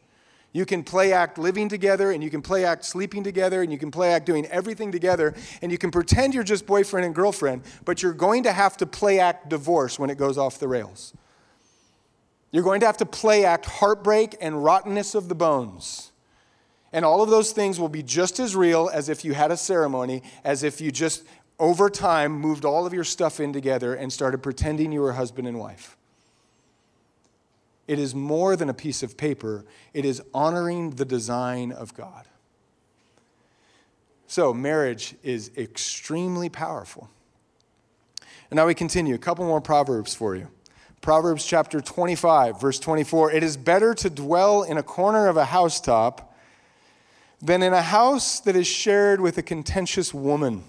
You 0.54 0.66
can 0.66 0.84
play 0.84 1.14
act 1.14 1.38
living 1.38 1.70
together, 1.70 2.12
and 2.12 2.24
you 2.24 2.30
can 2.32 2.42
play 2.42 2.66
act 2.66 2.86
sleeping 2.86 3.24
together, 3.24 3.62
and 3.62 3.72
you 3.72 3.78
can 3.78 3.92
play 3.92 4.14
act 4.14 4.26
doing 4.26 4.46
everything 4.48 4.92
together, 4.92 5.36
and 5.62 5.72
you 5.72 5.78
can 5.78 5.92
pretend 5.92 6.34
you're 6.34 6.44
just 6.44 6.66
boyfriend 6.66 7.06
and 7.06 7.14
girlfriend, 7.14 7.62
but 7.86 8.02
you're 8.02 8.14
going 8.14 8.44
to 8.44 8.52
have 8.52 8.78
to 8.78 8.88
play 8.88 9.20
act 9.20 9.50
divorce 9.50 10.00
when 10.00 10.10
it 10.10 10.18
goes 10.18 10.38
off 10.38 10.58
the 10.58 10.68
rails. 10.68 11.14
You're 12.52 12.64
going 12.64 12.80
to 12.80 12.86
have 12.86 12.98
to 12.98 13.06
play 13.06 13.46
act 13.46 13.66
heartbreak 13.66 14.36
and 14.42 14.64
rottenness 14.64 15.14
of 15.14 15.28
the 15.28 15.36
bones. 15.36 16.07
And 16.98 17.06
all 17.06 17.22
of 17.22 17.30
those 17.30 17.52
things 17.52 17.80
will 17.80 17.90
be 17.90 18.02
just 18.02 18.40
as 18.40 18.56
real 18.56 18.90
as 18.92 19.08
if 19.08 19.24
you 19.24 19.36
had 19.36 19.52
a 19.52 19.56
ceremony, 19.56 20.24
as 20.44 20.64
if 20.64 20.82
you 20.82 20.92
just 20.92 21.24
over 21.60 21.92
time 21.92 22.32
moved 22.32 22.66
all 22.66 22.88
of 22.88 22.94
your 22.94 23.04
stuff 23.04 23.40
in 23.40 23.54
together 23.54 23.94
and 23.94 24.12
started 24.12 24.40
pretending 24.40 24.92
you 24.92 25.02
were 25.02 25.14
husband 25.14 25.48
and 25.48 25.60
wife. 25.60 25.96
It 27.88 28.00
is 28.00 28.16
more 28.16 28.56
than 28.56 28.68
a 28.68 28.74
piece 28.74 29.04
of 29.04 29.16
paper, 29.16 29.64
it 29.94 30.06
is 30.06 30.24
honoring 30.34 30.96
the 30.96 31.06
design 31.06 31.72
of 31.72 31.94
God. 31.94 32.26
So, 34.26 34.52
marriage 34.52 35.14
is 35.22 35.52
extremely 35.56 36.50
powerful. 36.50 37.12
And 38.50 38.58
now 38.58 38.66
we 38.66 38.74
continue. 38.74 39.14
A 39.14 39.20
couple 39.20 39.46
more 39.46 39.62
proverbs 39.62 40.16
for 40.16 40.36
you. 40.36 40.48
Proverbs 41.02 41.46
chapter 41.46 41.80
25, 41.80 42.60
verse 42.60 42.80
24. 42.80 43.34
It 43.34 43.44
is 43.44 43.56
better 43.56 43.94
to 43.94 44.10
dwell 44.10 44.64
in 44.64 44.80
a 44.80 44.84
corner 44.84 45.28
of 45.28 45.38
a 45.38 45.46
housetop 45.46 46.34
than 47.42 47.62
in 47.62 47.74
a 47.74 47.82
house 47.82 48.40
that 48.42 48.56
is 48.56 48.68
shared 48.68 49.22
with 49.22 49.38
a 49.38 49.44
contentious 49.44 50.14
woman. 50.14 50.64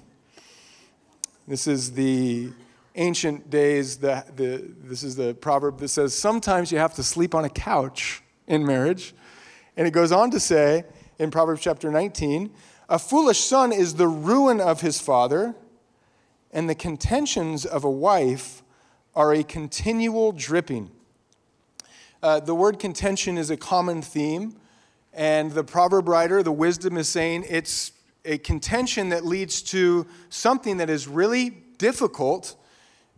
This 1.46 1.66
is 1.66 1.92
the 1.92 2.50
ancient 2.94 3.48
days, 3.48 3.96
the, 3.96 4.24
the, 4.36 4.64
this 4.82 5.02
is 5.02 5.16
the 5.16 5.34
proverb 5.34 5.78
that 5.78 5.88
says 5.88 6.14
sometimes 6.14 6.70
you 6.70 6.78
have 6.78 6.94
to 6.94 7.02
sleep 7.02 7.34
on 7.34 7.44
a 7.44 7.48
couch 7.48 8.22
in 8.46 8.66
marriage. 8.66 9.14
And 9.76 9.86
it 9.86 9.92
goes 9.92 10.12
on 10.12 10.30
to 10.32 10.40
say 10.40 10.84
in 11.18 11.30
Proverbs 11.30 11.62
chapter 11.62 11.90
19 11.90 12.50
a 12.90 12.98
foolish 12.98 13.40
son 13.40 13.70
is 13.70 13.94
the 13.94 14.08
ruin 14.08 14.62
of 14.62 14.80
his 14.80 14.98
father, 14.98 15.54
and 16.50 16.70
the 16.70 16.74
contentions 16.74 17.66
of 17.66 17.84
a 17.84 17.90
wife 17.90 18.62
are 19.14 19.34
a 19.34 19.42
continual 19.42 20.32
dripping. 20.32 20.90
Uh, 22.22 22.40
the 22.40 22.54
word 22.54 22.78
contention 22.78 23.36
is 23.36 23.50
a 23.50 23.58
common 23.58 24.00
theme 24.00 24.56
and 25.18 25.50
the 25.50 25.64
proverb 25.64 26.08
writer, 26.08 26.44
the 26.44 26.52
wisdom 26.52 26.96
is 26.96 27.08
saying 27.08 27.44
it's 27.48 27.90
a 28.24 28.38
contention 28.38 29.08
that 29.08 29.26
leads 29.26 29.62
to 29.62 30.06
something 30.30 30.76
that 30.76 30.88
is 30.88 31.08
really 31.08 31.50
difficult 31.50 32.54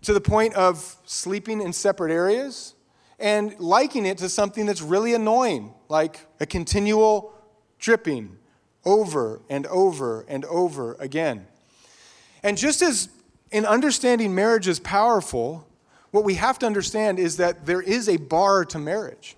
to 0.00 0.14
the 0.14 0.20
point 0.20 0.54
of 0.54 0.96
sleeping 1.04 1.60
in 1.60 1.74
separate 1.74 2.10
areas 2.10 2.74
and 3.18 3.54
liking 3.60 4.06
it 4.06 4.16
to 4.16 4.30
something 4.30 4.64
that's 4.64 4.80
really 4.80 5.12
annoying, 5.12 5.74
like 5.90 6.20
a 6.40 6.46
continual 6.46 7.34
dripping 7.78 8.38
over 8.86 9.42
and 9.50 9.66
over 9.66 10.24
and 10.26 10.46
over 10.46 10.94
again. 11.00 11.46
And 12.42 12.56
just 12.56 12.80
as 12.80 13.10
in 13.50 13.66
understanding 13.66 14.34
marriage 14.34 14.68
is 14.68 14.80
powerful, 14.80 15.68
what 16.12 16.24
we 16.24 16.36
have 16.36 16.58
to 16.60 16.66
understand 16.66 17.18
is 17.18 17.36
that 17.36 17.66
there 17.66 17.82
is 17.82 18.08
a 18.08 18.16
bar 18.16 18.64
to 18.64 18.78
marriage. 18.78 19.36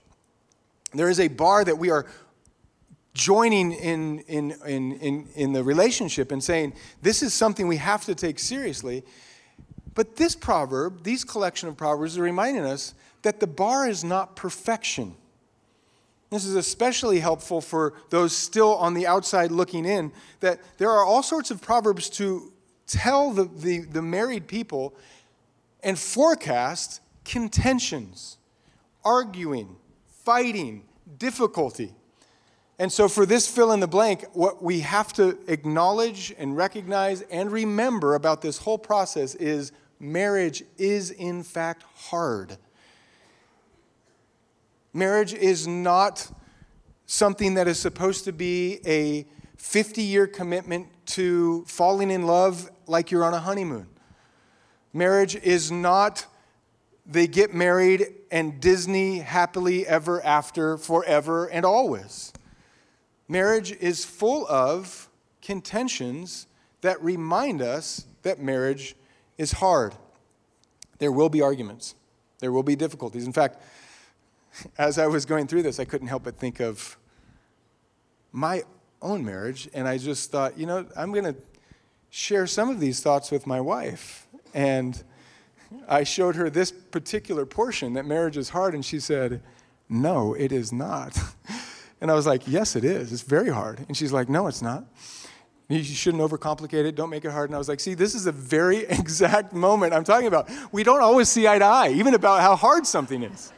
There 0.94 1.08
is 1.08 1.18
a 1.18 1.26
bar 1.26 1.64
that 1.64 1.78
we 1.78 1.90
are 1.90 2.06
joining 3.14 3.72
in, 3.72 4.20
in, 4.20 4.52
in, 4.66 4.92
in, 4.92 5.28
in 5.34 5.52
the 5.52 5.62
relationship 5.62 6.32
and 6.32 6.42
saying, 6.42 6.72
this 7.02 7.22
is 7.22 7.34
something 7.34 7.68
we 7.68 7.76
have 7.76 8.04
to 8.04 8.14
take 8.14 8.38
seriously. 8.38 9.04
But 9.94 10.16
this 10.16 10.34
proverb, 10.34 11.04
these 11.04 11.24
collection 11.24 11.68
of 11.68 11.76
proverbs, 11.76 12.16
are 12.16 12.22
reminding 12.22 12.64
us 12.64 12.94
that 13.22 13.40
the 13.40 13.46
bar 13.46 13.88
is 13.88 14.02
not 14.02 14.36
perfection. 14.36 15.14
This 16.30 16.46
is 16.46 16.56
especially 16.56 17.20
helpful 17.20 17.60
for 17.60 17.92
those 18.08 18.34
still 18.34 18.74
on 18.76 18.94
the 18.94 19.06
outside 19.06 19.52
looking 19.52 19.84
in, 19.84 20.12
that 20.40 20.60
there 20.78 20.90
are 20.90 21.04
all 21.04 21.22
sorts 21.22 21.50
of 21.50 21.60
proverbs 21.60 22.08
to 22.10 22.50
tell 22.86 23.32
the, 23.32 23.44
the, 23.44 23.80
the 23.80 24.00
married 24.00 24.46
people 24.46 24.94
and 25.82 25.98
forecast 25.98 27.00
contentions, 27.24 28.38
arguing, 29.04 29.76
fighting, 30.24 30.84
difficulty. 31.18 31.94
And 32.82 32.90
so, 32.90 33.06
for 33.06 33.24
this 33.24 33.46
fill 33.46 33.70
in 33.70 33.78
the 33.78 33.86
blank, 33.86 34.24
what 34.32 34.60
we 34.60 34.80
have 34.80 35.12
to 35.12 35.38
acknowledge 35.46 36.34
and 36.36 36.56
recognize 36.56 37.20
and 37.30 37.52
remember 37.52 38.16
about 38.16 38.42
this 38.42 38.58
whole 38.58 38.76
process 38.76 39.36
is 39.36 39.70
marriage 40.00 40.64
is, 40.78 41.12
in 41.12 41.44
fact, 41.44 41.84
hard. 41.94 42.56
Marriage 44.92 45.32
is 45.32 45.68
not 45.68 46.28
something 47.06 47.54
that 47.54 47.68
is 47.68 47.78
supposed 47.78 48.24
to 48.24 48.32
be 48.32 48.80
a 48.84 49.26
50 49.58 50.02
year 50.02 50.26
commitment 50.26 50.88
to 51.06 51.64
falling 51.68 52.10
in 52.10 52.26
love 52.26 52.68
like 52.88 53.12
you're 53.12 53.22
on 53.22 53.32
a 53.32 53.38
honeymoon. 53.38 53.86
Marriage 54.92 55.36
is 55.36 55.70
not 55.70 56.26
they 57.06 57.28
get 57.28 57.54
married 57.54 58.08
and 58.32 58.60
Disney 58.60 59.20
happily 59.20 59.86
ever 59.86 60.20
after, 60.24 60.76
forever 60.76 61.46
and 61.46 61.64
always. 61.64 62.32
Marriage 63.28 63.72
is 63.72 64.04
full 64.04 64.46
of 64.48 65.08
contentions 65.40 66.46
that 66.80 67.02
remind 67.02 67.62
us 67.62 68.06
that 68.22 68.40
marriage 68.40 68.94
is 69.38 69.52
hard. 69.52 69.94
There 70.98 71.12
will 71.12 71.28
be 71.28 71.40
arguments, 71.40 71.94
there 72.40 72.52
will 72.52 72.62
be 72.62 72.76
difficulties. 72.76 73.26
In 73.26 73.32
fact, 73.32 73.62
as 74.78 74.98
I 74.98 75.06
was 75.06 75.24
going 75.24 75.46
through 75.46 75.62
this, 75.62 75.80
I 75.80 75.84
couldn't 75.84 76.08
help 76.08 76.24
but 76.24 76.38
think 76.38 76.60
of 76.60 76.96
my 78.32 78.62
own 79.00 79.24
marriage, 79.24 79.68
and 79.74 79.86
I 79.86 79.98
just 79.98 80.30
thought, 80.30 80.58
you 80.58 80.66
know, 80.66 80.86
I'm 80.96 81.12
going 81.12 81.24
to 81.24 81.36
share 82.10 82.46
some 82.46 82.70
of 82.70 82.78
these 82.78 83.00
thoughts 83.00 83.30
with 83.30 83.46
my 83.46 83.60
wife. 83.60 84.26
And 84.54 85.02
I 85.88 86.04
showed 86.04 86.36
her 86.36 86.50
this 86.50 86.70
particular 86.70 87.46
portion 87.46 87.94
that 87.94 88.06
marriage 88.06 88.36
is 88.36 88.50
hard, 88.50 88.74
and 88.74 88.84
she 88.84 89.00
said, 89.00 89.42
No, 89.88 90.34
it 90.34 90.52
is 90.52 90.72
not. 90.72 91.18
And 92.02 92.10
I 92.10 92.14
was 92.14 92.26
like, 92.26 92.48
Yes, 92.48 92.74
it 92.74 92.84
is. 92.84 93.12
It's 93.12 93.22
very 93.22 93.48
hard. 93.48 93.84
And 93.86 93.96
she's 93.96 94.12
like, 94.12 94.28
No, 94.28 94.48
it's 94.48 94.60
not. 94.60 94.84
You 95.68 95.82
shouldn't 95.84 96.22
overcomplicate 96.22 96.84
it. 96.84 96.96
Don't 96.96 97.08
make 97.08 97.24
it 97.24 97.30
hard. 97.30 97.48
And 97.48 97.54
I 97.54 97.58
was 97.58 97.68
like, 97.68 97.78
See, 97.78 97.94
this 97.94 98.16
is 98.16 98.26
a 98.26 98.32
very 98.32 98.78
exact 98.88 99.52
moment 99.52 99.94
I'm 99.94 100.02
talking 100.02 100.26
about. 100.26 100.50
We 100.72 100.82
don't 100.82 101.00
always 101.00 101.28
see 101.28 101.46
eye 101.46 101.60
to 101.60 101.64
eye, 101.64 101.90
even 101.90 102.14
about 102.14 102.40
how 102.40 102.56
hard 102.56 102.86
something 102.88 103.22
is. 103.22 103.52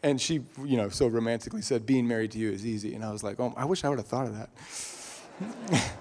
And 0.00 0.20
she, 0.20 0.44
you 0.64 0.76
know, 0.76 0.88
so 0.90 1.08
romantically 1.08 1.60
said, 1.60 1.84
Being 1.84 2.06
married 2.06 2.30
to 2.30 2.38
you 2.38 2.52
is 2.52 2.64
easy. 2.64 2.94
And 2.94 3.04
I 3.04 3.10
was 3.10 3.24
like, 3.24 3.40
Oh, 3.40 3.52
I 3.56 3.64
wish 3.64 3.82
I 3.82 3.88
would 3.88 3.98
have 3.98 4.06
thought 4.06 4.28
of 4.28 4.36
that. 4.36 4.50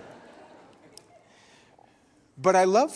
but 2.38 2.56
I 2.56 2.66
love 2.66 2.96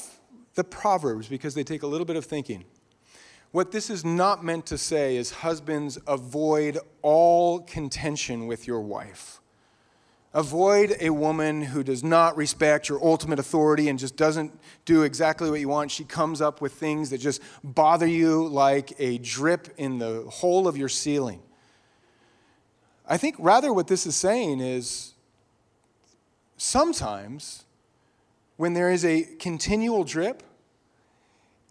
the 0.54 0.64
Proverbs 0.64 1.28
because 1.28 1.56
they 1.56 1.64
take 1.64 1.82
a 1.82 1.88
little 1.88 2.06
bit 2.06 2.18
of 2.18 2.26
thinking. 2.26 2.66
What 3.52 3.72
this 3.72 3.90
is 3.90 4.06
not 4.06 4.46
meant 4.46 4.66
to 4.68 4.78
say 4.78 5.18
is, 5.18 5.32
husbands, 5.32 5.98
avoid 6.08 6.78
all 7.02 7.60
contention 7.60 8.48
with 8.48 8.66
your 8.66 8.80
wife. 8.80 9.42
Avoid 10.34 10.96
a 11.02 11.10
woman 11.10 11.62
who 11.62 11.84
does 11.84 12.02
not 12.02 12.38
respect 12.38 12.88
your 12.88 13.04
ultimate 13.04 13.38
authority 13.38 13.90
and 13.90 14.00
just 14.00 14.16
doesn't 14.16 14.58
do 14.86 15.04
exactly 15.04 15.50
what 15.50 15.60
you 15.60 15.68
want. 15.68 15.92
She 15.92 16.06
comes 16.06 16.40
up 16.40 16.62
with 16.62 16.72
things 16.72 17.10
that 17.10 17.18
just 17.18 17.42
bother 17.62 18.08
you 18.08 18.48
like 18.48 18.94
a 18.98 19.18
drip 19.18 19.68
in 19.78 20.00
the 20.00 20.24
hole 20.30 20.70
of 20.70 20.78
your 20.78 20.88
ceiling. 20.88 21.42
I 23.06 23.18
think 23.18 23.36
rather 23.40 23.74
what 23.74 23.88
this 23.88 24.06
is 24.06 24.16
saying 24.16 24.62
is 24.62 25.16
sometimes 26.56 27.66
when 28.56 28.74
there 28.74 28.90
is 28.90 29.04
a 29.04 29.24
continual 29.38 30.06
drip, 30.06 30.44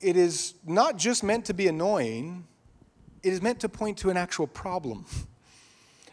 it 0.00 0.16
is 0.16 0.54
not 0.66 0.96
just 0.96 1.22
meant 1.22 1.44
to 1.46 1.54
be 1.54 1.68
annoying, 1.68 2.46
it 3.22 3.32
is 3.32 3.42
meant 3.42 3.60
to 3.60 3.68
point 3.68 3.98
to 3.98 4.10
an 4.10 4.16
actual 4.16 4.46
problem. 4.46 5.04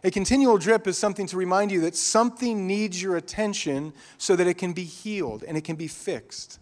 A 0.04 0.12
continual 0.12 0.58
drip 0.58 0.88
is 0.88 0.98
something 0.98 1.26
to 1.28 1.38
remind 1.38 1.72
you 1.72 1.82
that 1.82 1.96
something 1.96 2.68
needs 2.68 3.02
your 3.02 3.18
attention 3.18 3.94
so 4.18 4.36
that 4.36 4.46
it 4.46 4.56
can 4.56 4.74
be 4.74 4.84
healed 4.84 5.44
and 5.44 5.58
it 5.58 5.64
can 5.64 5.76
be 5.76 5.88
fixed. 5.88 6.60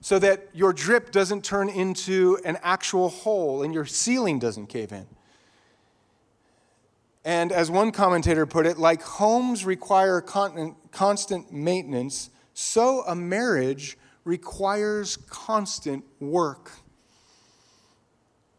So 0.00 0.18
that 0.20 0.48
your 0.52 0.72
drip 0.72 1.10
doesn't 1.10 1.44
turn 1.44 1.68
into 1.68 2.38
an 2.44 2.56
actual 2.62 3.08
hole 3.08 3.62
and 3.62 3.74
your 3.74 3.84
ceiling 3.84 4.38
doesn't 4.38 4.68
cave 4.68 4.92
in. 4.92 5.06
And 7.24 7.52
as 7.52 7.70
one 7.70 7.90
commentator 7.90 8.46
put 8.46 8.64
it, 8.64 8.78
like 8.78 9.02
homes 9.02 9.64
require 9.64 10.20
constant 10.20 11.52
maintenance, 11.52 12.30
so 12.54 13.02
a 13.06 13.14
marriage 13.14 13.98
requires 14.28 15.16
constant 15.16 16.04
work. 16.20 16.72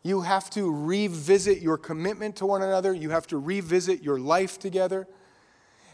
You 0.02 0.22
have 0.22 0.50
to 0.52 0.74
revisit 0.74 1.62
your 1.62 1.78
commitment 1.78 2.36
to 2.38 2.48
one 2.48 2.64
another, 2.64 2.92
you 2.92 3.12
have 3.12 3.28
to 3.28 3.38
revisit 3.38 4.02
your 4.02 4.20
life 4.20 4.58
together. 4.58 5.08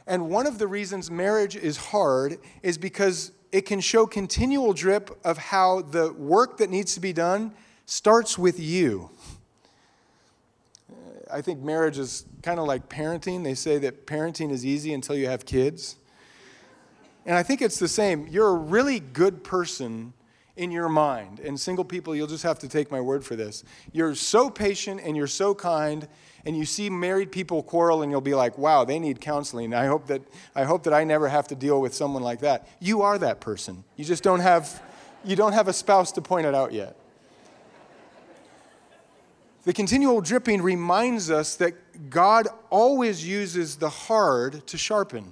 And 0.08 0.30
one 0.30 0.48
of 0.48 0.60
the 0.60 0.68
reasons 0.68 1.12
marriage 1.12 1.58
is 1.58 1.76
hard 1.76 2.38
is 2.64 2.78
because 2.78 3.34
it 3.52 3.66
can 3.66 3.82
show 3.82 4.06
continual 4.06 4.72
drip 4.72 5.20
of 5.26 5.38
how 5.38 5.82
the 5.82 6.14
work 6.14 6.58
that 6.60 6.70
needs 6.70 6.94
to 6.94 7.02
be 7.02 7.12
done 7.12 7.52
starts 7.86 8.38
with 8.38 8.58
you. 8.58 9.10
I 11.30 11.42
think 11.42 11.60
marriage 11.60 11.98
is 11.98 12.26
kind 12.44 12.60
of 12.60 12.66
like 12.66 12.88
parenting. 12.88 13.44
They 13.44 13.56
say 13.56 13.78
that 13.80 14.08
parenting 14.08 14.52
is 14.52 14.66
easy 14.66 14.94
until 14.94 15.18
you 15.18 15.28
have 15.28 15.46
kids. 15.46 15.98
And 17.26 17.36
I 17.36 17.44
think 17.44 17.62
it's 17.62 17.80
the 17.80 17.88
same. 17.88 18.28
You're 18.28 18.50
a 18.50 18.56
really 18.56 19.00
good 19.00 19.44
person 19.44 20.14
in 20.56 20.72
your 20.72 20.88
mind. 20.88 21.40
And 21.40 21.60
single 21.60 21.84
people, 21.84 22.16
you'll 22.16 22.28
just 22.28 22.44
have 22.44 22.60
to 22.60 22.70
take 22.70 22.92
my 22.92 23.02
word 23.02 23.26
for 23.26 23.36
this. 23.36 23.64
You're 23.92 24.16
so 24.16 24.50
patient 24.50 25.02
and 25.04 25.18
you're 25.18 25.28
so 25.28 25.54
kind, 25.54 26.08
and 26.46 26.56
you 26.56 26.66
see 26.66 26.90
married 26.90 27.32
people 27.32 27.62
quarrel, 27.64 28.04
and 28.04 28.12
you'll 28.12 28.22
be 28.22 28.36
like, 28.36 28.58
wow, 28.58 28.86
they 28.86 29.00
need 29.00 29.20
counseling. 29.20 29.74
I 29.74 29.88
hope 29.88 30.08
that 30.08 30.22
I, 30.56 30.64
hope 30.64 30.84
that 30.84 30.94
I 30.94 31.04
never 31.04 31.28
have 31.28 31.48
to 31.50 31.56
deal 31.56 31.82
with 31.82 31.94
someone 31.94 32.24
like 32.24 32.40
that. 32.42 32.68
You 32.80 33.02
are 33.02 33.18
that 33.18 33.42
person. 33.42 33.84
You 33.96 34.06
just 34.06 34.24
don't 34.24 34.40
have, 34.40 34.82
you 35.24 35.36
don't 35.36 35.54
have 35.54 35.68
a 35.68 35.74
spouse 35.74 36.12
to 36.14 36.22
point 36.22 36.46
it 36.46 36.56
out 36.56 36.72
yet. 36.72 36.96
The 39.64 39.74
continual 39.74 40.22
dripping 40.22 40.62
reminds 40.62 41.32
us 41.32 41.56
that 41.56 42.10
God 42.12 42.48
always 42.70 43.28
uses 43.28 43.78
the 43.78 43.90
hard 43.90 44.68
to 44.68 44.78
sharpen. 44.78 45.32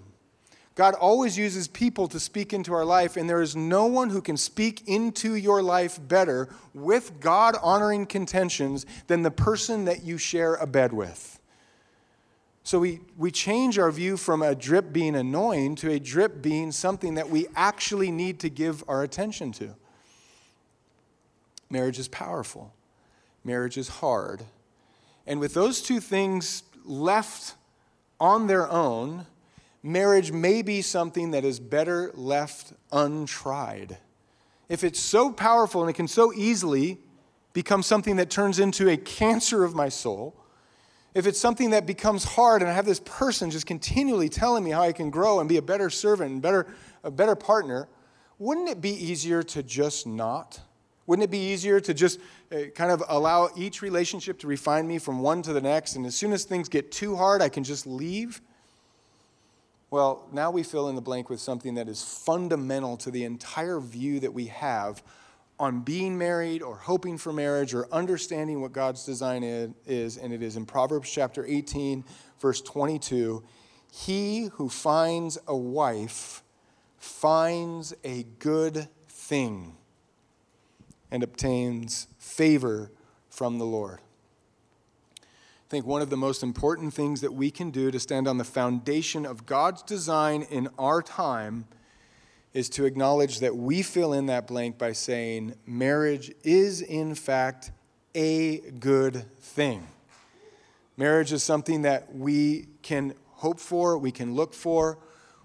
God 0.75 0.95
always 0.95 1.38
uses 1.38 1.67
people 1.67 2.07
to 2.07 2.19
speak 2.19 2.51
into 2.51 2.73
our 2.73 2.86
life, 2.86 3.15
and 3.15 3.29
there 3.29 3.41
is 3.41 3.55
no 3.55 3.86
one 3.86 4.09
who 4.09 4.21
can 4.21 4.38
speak 4.38 4.88
into 4.88 5.36
your 5.36 5.62
life 5.62 5.99
better 6.07 6.49
with 6.73 7.19
God 7.19 7.55
honoring 7.62 8.07
contentions 8.07 8.86
than 9.05 9.21
the 9.21 9.29
person 9.29 9.86
that 9.86 10.03
you 10.03 10.17
share 10.17 10.55
a 10.55 10.65
bed 10.65 10.91
with. 10.91 11.39
So 12.63 12.79
we, 12.79 13.01
we 13.17 13.29
change 13.29 13.77
our 13.77 13.91
view 13.91 14.17
from 14.17 14.41
a 14.41 14.55
drip 14.55 14.91
being 14.93 15.15
annoying 15.15 15.75
to 15.75 15.91
a 15.91 15.99
drip 15.99 16.41
being 16.41 16.71
something 16.71 17.15
that 17.15 17.29
we 17.29 17.47
actually 17.55 18.09
need 18.09 18.39
to 18.39 18.49
give 18.49 18.83
our 18.88 19.03
attention 19.03 19.51
to. 19.53 19.75
Marriage 21.69 21.99
is 21.99 22.07
powerful, 22.07 22.73
marriage 23.43 23.77
is 23.77 23.89
hard. 23.89 24.43
And 25.27 25.39
with 25.39 25.53
those 25.53 25.81
two 25.81 25.99
things 25.99 26.63
left 26.83 27.55
on 28.19 28.47
their 28.47 28.69
own, 28.69 29.25
marriage 29.83 30.31
may 30.31 30.61
be 30.61 30.81
something 30.81 31.31
that 31.31 31.43
is 31.43 31.59
better 31.59 32.11
left 32.15 32.73
untried. 32.91 33.97
If 34.69 34.83
it's 34.83 34.99
so 34.99 35.31
powerful 35.31 35.81
and 35.81 35.89
it 35.89 35.93
can 35.93 36.07
so 36.07 36.33
easily 36.33 36.97
become 37.51 37.83
something 37.83 38.15
that 38.15 38.29
turns 38.29 38.59
into 38.59 38.89
a 38.89 38.97
cancer 38.97 39.63
of 39.63 39.75
my 39.75 39.89
soul, 39.89 40.35
if 41.13 41.27
it's 41.27 41.39
something 41.39 41.71
that 41.71 41.85
becomes 41.85 42.23
hard 42.23 42.61
and 42.61 42.71
I 42.71 42.73
have 42.73 42.85
this 42.85 43.01
person 43.01 43.51
just 43.51 43.67
continually 43.67 44.29
telling 44.29 44.63
me 44.63 44.71
how 44.71 44.81
I 44.81 44.93
can 44.93 45.11
grow 45.11 45.39
and 45.39 45.47
be 45.47 45.57
a 45.57 45.61
better 45.61 45.89
servant 45.89 46.31
and 46.31 46.41
better, 46.41 46.65
a 47.03 47.11
better 47.11 47.35
partner, 47.35 47.87
wouldn't 48.39 48.69
it 48.69 48.81
be 48.81 48.89
easier 48.89 49.43
to 49.43 49.61
just 49.61 50.07
not? 50.07 50.59
Wouldn't 51.05 51.23
it 51.23 51.29
be 51.29 51.51
easier 51.51 51.79
to 51.81 51.93
just 51.93 52.19
uh, 52.51 52.61
kind 52.73 52.89
of 52.89 53.03
allow 53.09 53.49
each 53.55 53.81
relationship 53.81 54.39
to 54.39 54.47
refine 54.47 54.87
me 54.87 54.97
from 54.97 55.19
one 55.19 55.41
to 55.43 55.53
the 55.53 55.61
next? 55.61 55.97
And 55.97 56.05
as 56.05 56.15
soon 56.15 56.31
as 56.31 56.45
things 56.45 56.69
get 56.69 56.91
too 56.91 57.15
hard, 57.15 57.41
I 57.41 57.49
can 57.49 57.63
just 57.63 57.85
leave? 57.85 58.41
Well, 59.93 60.27
now 60.32 60.49
we 60.49 60.63
fill 60.63 60.89
in 60.89 60.95
the 60.95 61.03
blank 61.03 61.29
with 61.29 61.39
something 61.39 61.75
that 61.75 61.88
is 61.88 62.03
fundamental 62.03 62.97
to 62.97 63.12
the 63.12 63.25
entire 63.25 63.79
view 63.79 64.19
that 64.21 64.34
we 64.34 64.47
have 64.47 65.03
on 65.60 65.82
being 65.82 66.17
married 66.17 66.63
or 66.63 66.77
hoping 66.77 67.19
for 67.19 67.32
marriage 67.32 67.75
or 67.75 67.88
understanding 67.91 68.60
what 68.60 68.73
God's 68.73 69.06
design 69.06 69.43
is, 69.43 70.17
and 70.17 70.34
it 70.34 70.41
is 70.41 70.58
in 70.58 70.65
Proverbs 70.65 71.12
chapter 71.12 71.45
18, 71.45 72.03
verse 72.39 72.60
22 72.62 73.43
He 73.91 74.45
who 74.53 74.67
finds 74.67 75.38
a 75.47 75.56
wife 75.56 76.41
finds 76.97 77.93
a 78.03 78.23
good 78.39 78.88
thing 79.08 79.77
and 81.12 81.21
obtains 81.21 82.08
favor 82.17 82.89
from 83.29 83.60
the 83.60 83.65
Lord. 83.65 83.99
I 85.73 85.75
think 85.75 85.88
one 85.88 86.03
of 86.03 86.12
the 86.12 86.17
most 86.17 86.43
important 86.43 86.93
things 86.93 87.21
that 87.21 87.33
we 87.33 87.49
can 87.49 87.71
do 87.71 87.89
to 87.89 87.99
stand 87.99 88.27
on 88.27 88.38
the 88.38 88.43
foundation 88.43 89.25
of 89.25 89.47
God's 89.47 89.81
design 89.81 90.43
in 90.51 90.69
our 90.77 91.01
time 91.01 91.65
is 92.53 92.69
to 92.69 92.86
acknowledge 92.86 93.39
that 93.39 93.55
we 93.55 93.81
fill 93.81 94.13
in 94.13 94.27
that 94.27 94.45
blank 94.45 94.77
by 94.77 94.91
saying, 94.91 95.55
marriage 95.65 96.31
is 96.43 96.81
in 96.81 97.15
fact 97.15 97.71
a 98.13 98.59
good 98.59 99.25
thing. 99.39 99.88
Marriage 100.95 101.33
is 101.33 101.41
something 101.41 101.81
that 101.81 102.15
we 102.15 102.67
can 102.83 103.15
hope 103.31 103.59
for, 103.59 103.97
we 103.97 104.12
can 104.12 104.36
look 104.36 104.53
for, 104.53 104.99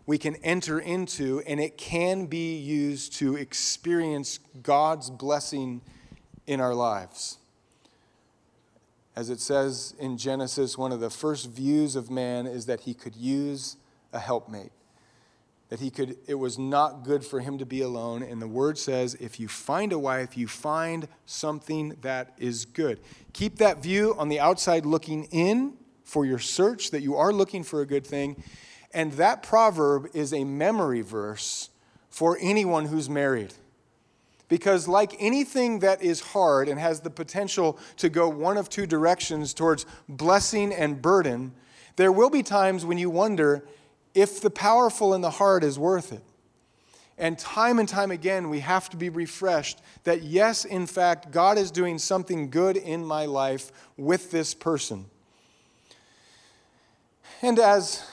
we 0.05 0.19
can 0.19 0.37
enter 0.45 0.79
into, 0.79 1.41
and 1.47 1.59
it 1.59 1.79
can 1.79 2.27
be 2.27 2.55
used 2.55 3.15
to 3.15 3.37
experience 3.37 4.41
God's 4.63 5.09
blessing 5.09 5.81
in 6.47 6.61
our 6.61 6.75
lives. 6.75 7.39
As 9.19 9.31
it 9.31 9.41
says 9.41 9.97
in 9.99 10.17
Genesis, 10.17 10.79
one 10.79 10.93
of 10.93 11.01
the 11.01 11.11
first 11.11 11.51
views 11.51 11.97
of 11.97 12.09
man 12.09 12.47
is 12.47 12.67
that 12.67 12.83
he 12.83 12.95
could 12.95 13.17
use 13.17 13.77
a 14.13 14.21
helpmate. 14.21 14.71
That 15.71 15.81
he 15.81 15.91
could, 15.91 16.19
it 16.29 16.37
was 16.37 16.57
not 16.57 17.03
good 17.03 17.25
for 17.25 17.41
him 17.41 17.59
to 17.59 17.67
be 17.67 17.81
alone. 17.81 18.23
And 18.23 18.41
the 18.41 18.47
word 18.47 18.79
says, 18.79 19.15
if 19.17 19.41
you 19.41 19.49
find 19.49 19.93
a 19.93 19.99
wife, 19.99 20.37
you 20.37 20.47
find 20.47 21.09
something 21.27 21.97
that 22.03 22.33
is 22.39 22.65
good. 22.65 23.01
Keep 23.33 23.57
that 23.57 23.83
view 23.83 24.15
on 24.17 24.29
the 24.29 24.39
outside 24.39 24.87
looking 24.87 25.25
in 25.33 25.73
for 26.05 26.25
your 26.25 26.39
search, 26.39 26.93
that 26.93 27.03
you 27.03 27.17
are 27.17 27.33
looking 27.33 27.65
for 27.65 27.81
a 27.81 27.87
good 27.87 28.07
thing. 28.07 28.41
And 28.95 29.15
that 29.15 29.43
proverb 29.43 30.11
is 30.15 30.33
a 30.33 30.45
memory 30.45 31.01
verse 31.01 31.71
for 32.09 32.39
anyone 32.41 32.85
who's 32.85 33.11
married. 33.11 33.53
Because, 34.49 34.89
like 34.89 35.15
anything 35.19 35.81
that 35.81 36.03
is 36.03 36.21
hard 36.21 36.69
and 36.69 36.81
has 36.81 37.01
the 37.01 37.11
potential 37.11 37.79
to 37.99 38.09
go 38.09 38.29
one 38.29 38.57
of 38.57 38.71
two 38.71 38.87
directions 38.87 39.53
towards 39.53 39.85
blessing 40.09 40.73
and 40.73 41.03
burden, 41.03 41.53
there 41.97 42.13
will 42.13 42.31
be 42.31 42.43
times 42.43 42.85
when 42.85 42.97
you 42.97 43.11
wonder 43.11 43.67
if 44.15 44.41
the 44.41 44.51
powerful 44.51 45.13
and 45.13 45.23
the 45.23 45.31
hard 45.31 45.65
is 45.65 45.79
worth 45.79 46.13
it. 46.13 46.23
And 47.19 47.37
time 47.37 47.81
and 47.81 47.89
time 47.89 48.13
again, 48.13 48.49
we 48.49 48.61
have 48.61 48.89
to 48.91 48.97
be 48.97 49.09
refreshed 49.09 49.81
that, 50.05 50.23
yes, 50.23 50.65
in 50.65 50.87
fact, 50.87 51.33
God 51.33 51.59
is 51.59 51.73
doing 51.73 51.99
something 51.99 52.49
good 52.49 52.77
in 52.77 53.05
my 53.05 53.27
life 53.27 53.73
with 53.97 54.31
this 54.31 54.55
person. 54.55 55.07
And 57.43 57.59
as 57.59 58.05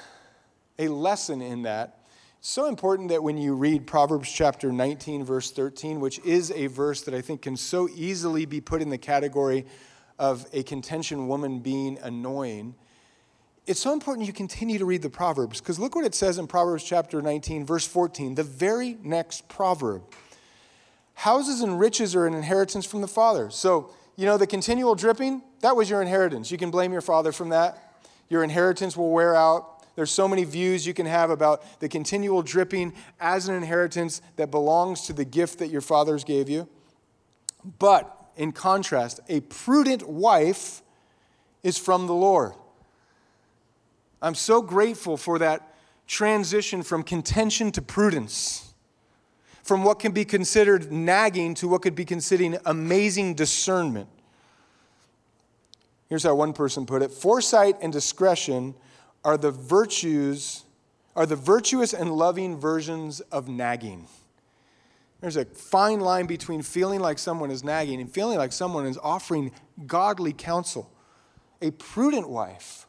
a 0.80 0.88
lesson 0.88 1.42
in 1.42 1.62
that, 1.64 2.00
so 2.48 2.68
important 2.68 3.10
that 3.10 3.24
when 3.24 3.40
you 3.40 3.56
read 3.56 3.88
Proverbs 3.88 4.32
chapter 4.32 4.72
19, 4.72 5.24
verse 5.26 5.50
13, 5.50 6.00
which 6.00 6.20
is 6.20 6.52
a 6.52 6.68
verse 6.68 7.02
that 7.02 7.16
I 7.16 7.22
think 7.22 7.42
can 7.42 7.58
so 7.58 7.90
easily 7.96 8.46
be 8.46 8.62
put 8.62 8.84
in 8.84 8.92
the 8.92 9.00
category 9.00 9.66
of 10.20 10.46
a 10.54 10.62
contention 10.62 11.28
woman 11.28 11.58
being 11.58 11.98
annoying, 12.04 12.76
it's 13.66 13.80
so 13.80 13.94
important 13.94 14.28
you 14.28 14.34
continue 14.34 14.78
to 14.78 14.86
read 14.86 15.02
the 15.02 15.10
Proverbs 15.10 15.60
because 15.60 15.80
look 15.80 15.96
what 15.96 16.06
it 16.06 16.14
says 16.14 16.38
in 16.38 16.46
Proverbs 16.46 16.84
chapter 16.84 17.20
19, 17.20 17.66
verse 17.66 17.88
14, 17.88 18.36
the 18.36 18.44
very 18.44 19.00
next 19.02 19.50
proverb. 19.50 20.04
Houses 21.16 21.62
and 21.62 21.80
riches 21.80 22.16
are 22.16 22.28
an 22.28 22.36
inheritance 22.36 22.86
from 22.86 23.02
the 23.02 23.08
father. 23.08 23.50
So, 23.50 23.90
you 24.18 24.28
know, 24.28 24.38
the 24.38 24.46
continual 24.46 24.94
dripping, 24.94 25.42
that 25.62 25.76
was 25.76 25.90
your 25.90 26.00
inheritance. 26.00 26.52
You 26.52 26.60
can 26.60 26.70
blame 26.70 26.92
your 26.92 27.02
father 27.02 27.32
from 27.32 27.50
that. 27.50 28.04
Your 28.30 28.44
inheritance 28.44 28.96
will 28.96 29.10
wear 29.10 29.36
out. 29.36 29.75
There's 29.96 30.12
so 30.12 30.28
many 30.28 30.44
views 30.44 30.86
you 30.86 30.94
can 30.94 31.06
have 31.06 31.30
about 31.30 31.80
the 31.80 31.88
continual 31.88 32.42
dripping 32.42 32.94
as 33.20 33.48
an 33.48 33.56
inheritance 33.56 34.22
that 34.36 34.52
belongs 34.52 35.02
to 35.08 35.14
the 35.14 35.26
gift 35.26 35.60
that 35.60 35.70
your 35.70 35.82
fathers 35.82 36.24
gave 36.24 36.50
you. 36.50 36.68
But 37.80 38.12
in 38.36 38.52
contrast, 38.52 39.22
a 39.30 39.40
prudent 39.42 40.08
wife 40.08 40.82
is 41.64 41.78
from 41.78 42.08
the 42.08 42.14
Lord. 42.14 42.54
I'm 44.22 44.36
so 44.36 44.62
grateful 44.62 45.18
for 45.18 45.40
that 45.40 45.76
transition 46.08 46.84
from 46.84 47.04
contention 47.04 47.72
to 47.72 47.82
prudence, 47.82 48.74
from 49.64 49.84
what 49.84 50.00
can 50.00 50.12
be 50.12 50.26
considered 50.26 50.92
nagging 50.92 51.56
to 51.56 51.68
what 51.68 51.82
could 51.82 51.96
be 51.96 52.06
considered 52.06 52.60
amazing 52.66 53.34
discernment. 53.34 54.10
Here's 56.08 56.24
how 56.24 56.36
one 56.36 56.54
person 56.54 56.86
put 56.86 57.02
it 57.02 57.12
foresight 57.12 57.78
and 57.82 57.92
discretion 57.92 58.76
are 59.26 59.38
the 59.38 59.52
virtues, 59.52 60.64
are 61.16 61.26
the 61.26 61.36
virtuous 61.36 61.94
and 61.94 62.16
loving 62.16 62.58
versions 62.58 63.20
of 63.20 63.50
nagging. 63.50 64.08
There's 65.20 65.36
a 65.36 65.46
fine 65.46 66.00
line 66.00 66.28
between 66.28 66.62
feeling 66.62 67.00
like 67.00 67.18
someone 67.18 67.50
is 67.50 67.64
nagging 67.64 68.00
and 68.00 68.10
feeling 68.10 68.38
like 68.38 68.54
someone 68.54 68.86
is 68.86 69.00
offering 69.02 69.52
godly 69.88 70.32
counsel. 70.32 70.92
A 71.62 71.72
prudent 71.72 72.30
wife. 72.30 72.86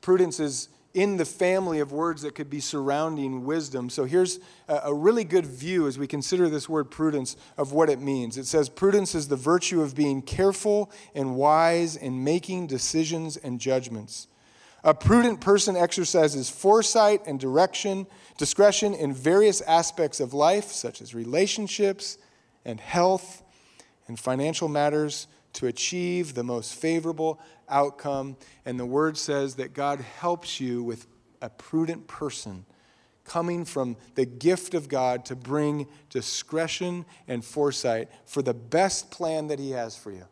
Prudence 0.00 0.40
is 0.40 0.68
in 0.94 1.16
the 1.16 1.24
family 1.24 1.78
of 1.78 1.92
words 1.92 2.22
that 2.22 2.34
could 2.34 2.50
be 2.50 2.58
surrounding 2.58 3.44
wisdom. 3.44 3.88
So 3.88 4.04
here's 4.04 4.40
a 4.68 4.92
really 4.92 5.22
good 5.22 5.46
view 5.46 5.86
as 5.86 5.98
we 5.98 6.08
consider 6.08 6.48
this 6.48 6.68
word 6.68 6.90
prudence 6.90 7.36
of 7.56 7.72
what 7.72 7.88
it 7.88 8.00
means. 8.00 8.36
It 8.36 8.46
says, 8.46 8.68
Prudence 8.68 9.14
is 9.14 9.28
the 9.28 9.36
virtue 9.36 9.80
of 9.80 9.94
being 9.94 10.20
careful 10.20 10.90
and 11.14 11.36
wise 11.36 11.94
in 11.94 12.24
making 12.24 12.66
decisions 12.66 13.36
and 13.36 13.60
judgments. 13.60 14.26
A 14.84 14.94
prudent 14.94 15.40
person 15.40 15.76
exercises 15.76 16.50
foresight 16.50 17.22
and 17.26 17.38
direction, 17.38 18.06
discretion 18.36 18.94
in 18.94 19.14
various 19.14 19.60
aspects 19.60 20.18
of 20.18 20.34
life, 20.34 20.72
such 20.72 21.00
as 21.00 21.14
relationships 21.14 22.18
and 22.64 22.80
health 22.80 23.42
and 24.08 24.18
financial 24.18 24.68
matters, 24.68 25.28
to 25.52 25.66
achieve 25.66 26.34
the 26.34 26.42
most 26.42 26.74
favorable 26.74 27.38
outcome. 27.68 28.36
And 28.64 28.80
the 28.80 28.86
word 28.86 29.16
says 29.16 29.54
that 29.56 29.72
God 29.72 30.00
helps 30.00 30.60
you 30.60 30.82
with 30.82 31.06
a 31.40 31.50
prudent 31.50 32.08
person 32.08 32.64
coming 33.24 33.64
from 33.64 33.96
the 34.16 34.26
gift 34.26 34.74
of 34.74 34.88
God 34.88 35.24
to 35.26 35.36
bring 35.36 35.86
discretion 36.10 37.04
and 37.28 37.44
foresight 37.44 38.08
for 38.24 38.42
the 38.42 38.54
best 38.54 39.10
plan 39.12 39.46
that 39.46 39.58
He 39.58 39.70
has 39.70 39.96
for 39.96 40.10
you. 40.10 40.26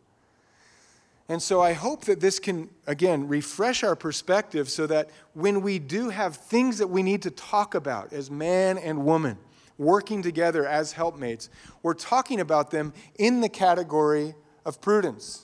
And 1.30 1.40
so 1.40 1.60
I 1.60 1.74
hope 1.74 2.06
that 2.06 2.18
this 2.18 2.40
can, 2.40 2.70
again, 2.88 3.28
refresh 3.28 3.84
our 3.84 3.94
perspective 3.94 4.68
so 4.68 4.88
that 4.88 5.10
when 5.32 5.60
we 5.60 5.78
do 5.78 6.08
have 6.08 6.34
things 6.34 6.78
that 6.78 6.88
we 6.88 7.04
need 7.04 7.22
to 7.22 7.30
talk 7.30 7.76
about 7.76 8.12
as 8.12 8.32
man 8.32 8.76
and 8.78 9.04
woman, 9.04 9.38
working 9.78 10.24
together 10.24 10.66
as 10.66 10.90
helpmates, 10.90 11.48
we're 11.84 11.94
talking 11.94 12.40
about 12.40 12.72
them 12.72 12.92
in 13.16 13.42
the 13.42 13.48
category 13.48 14.34
of 14.66 14.80
prudence. 14.80 15.42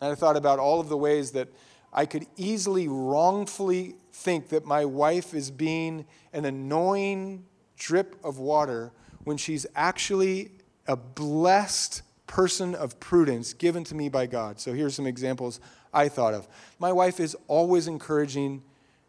And 0.00 0.12
I 0.12 0.14
thought 0.14 0.38
about 0.38 0.58
all 0.58 0.80
of 0.80 0.88
the 0.88 0.96
ways 0.96 1.32
that 1.32 1.48
I 1.92 2.06
could 2.06 2.24
easily 2.38 2.88
wrongfully 2.88 3.96
think 4.10 4.48
that 4.48 4.64
my 4.64 4.86
wife 4.86 5.34
is 5.34 5.50
being 5.50 6.06
an 6.32 6.46
annoying 6.46 7.44
drip 7.76 8.16
of 8.24 8.38
water 8.38 8.92
when 9.22 9.36
she's 9.36 9.66
actually 9.76 10.52
a 10.86 10.96
blessed 10.96 12.00
person 12.26 12.74
of 12.74 12.98
prudence 13.00 13.52
given 13.52 13.84
to 13.84 13.94
me 13.94 14.08
by 14.08 14.26
God. 14.26 14.60
So 14.60 14.72
here's 14.72 14.94
some 14.94 15.06
examples 15.06 15.60
I 15.92 16.08
thought 16.08 16.34
of. 16.34 16.48
My 16.78 16.92
wife 16.92 17.20
is 17.20 17.36
always 17.48 17.86
encouraging 17.86 18.62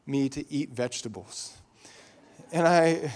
me 0.06 0.30
to 0.30 0.52
eat 0.52 0.70
vegetables. 0.70 1.58
And 2.52 2.68
I 2.68 3.12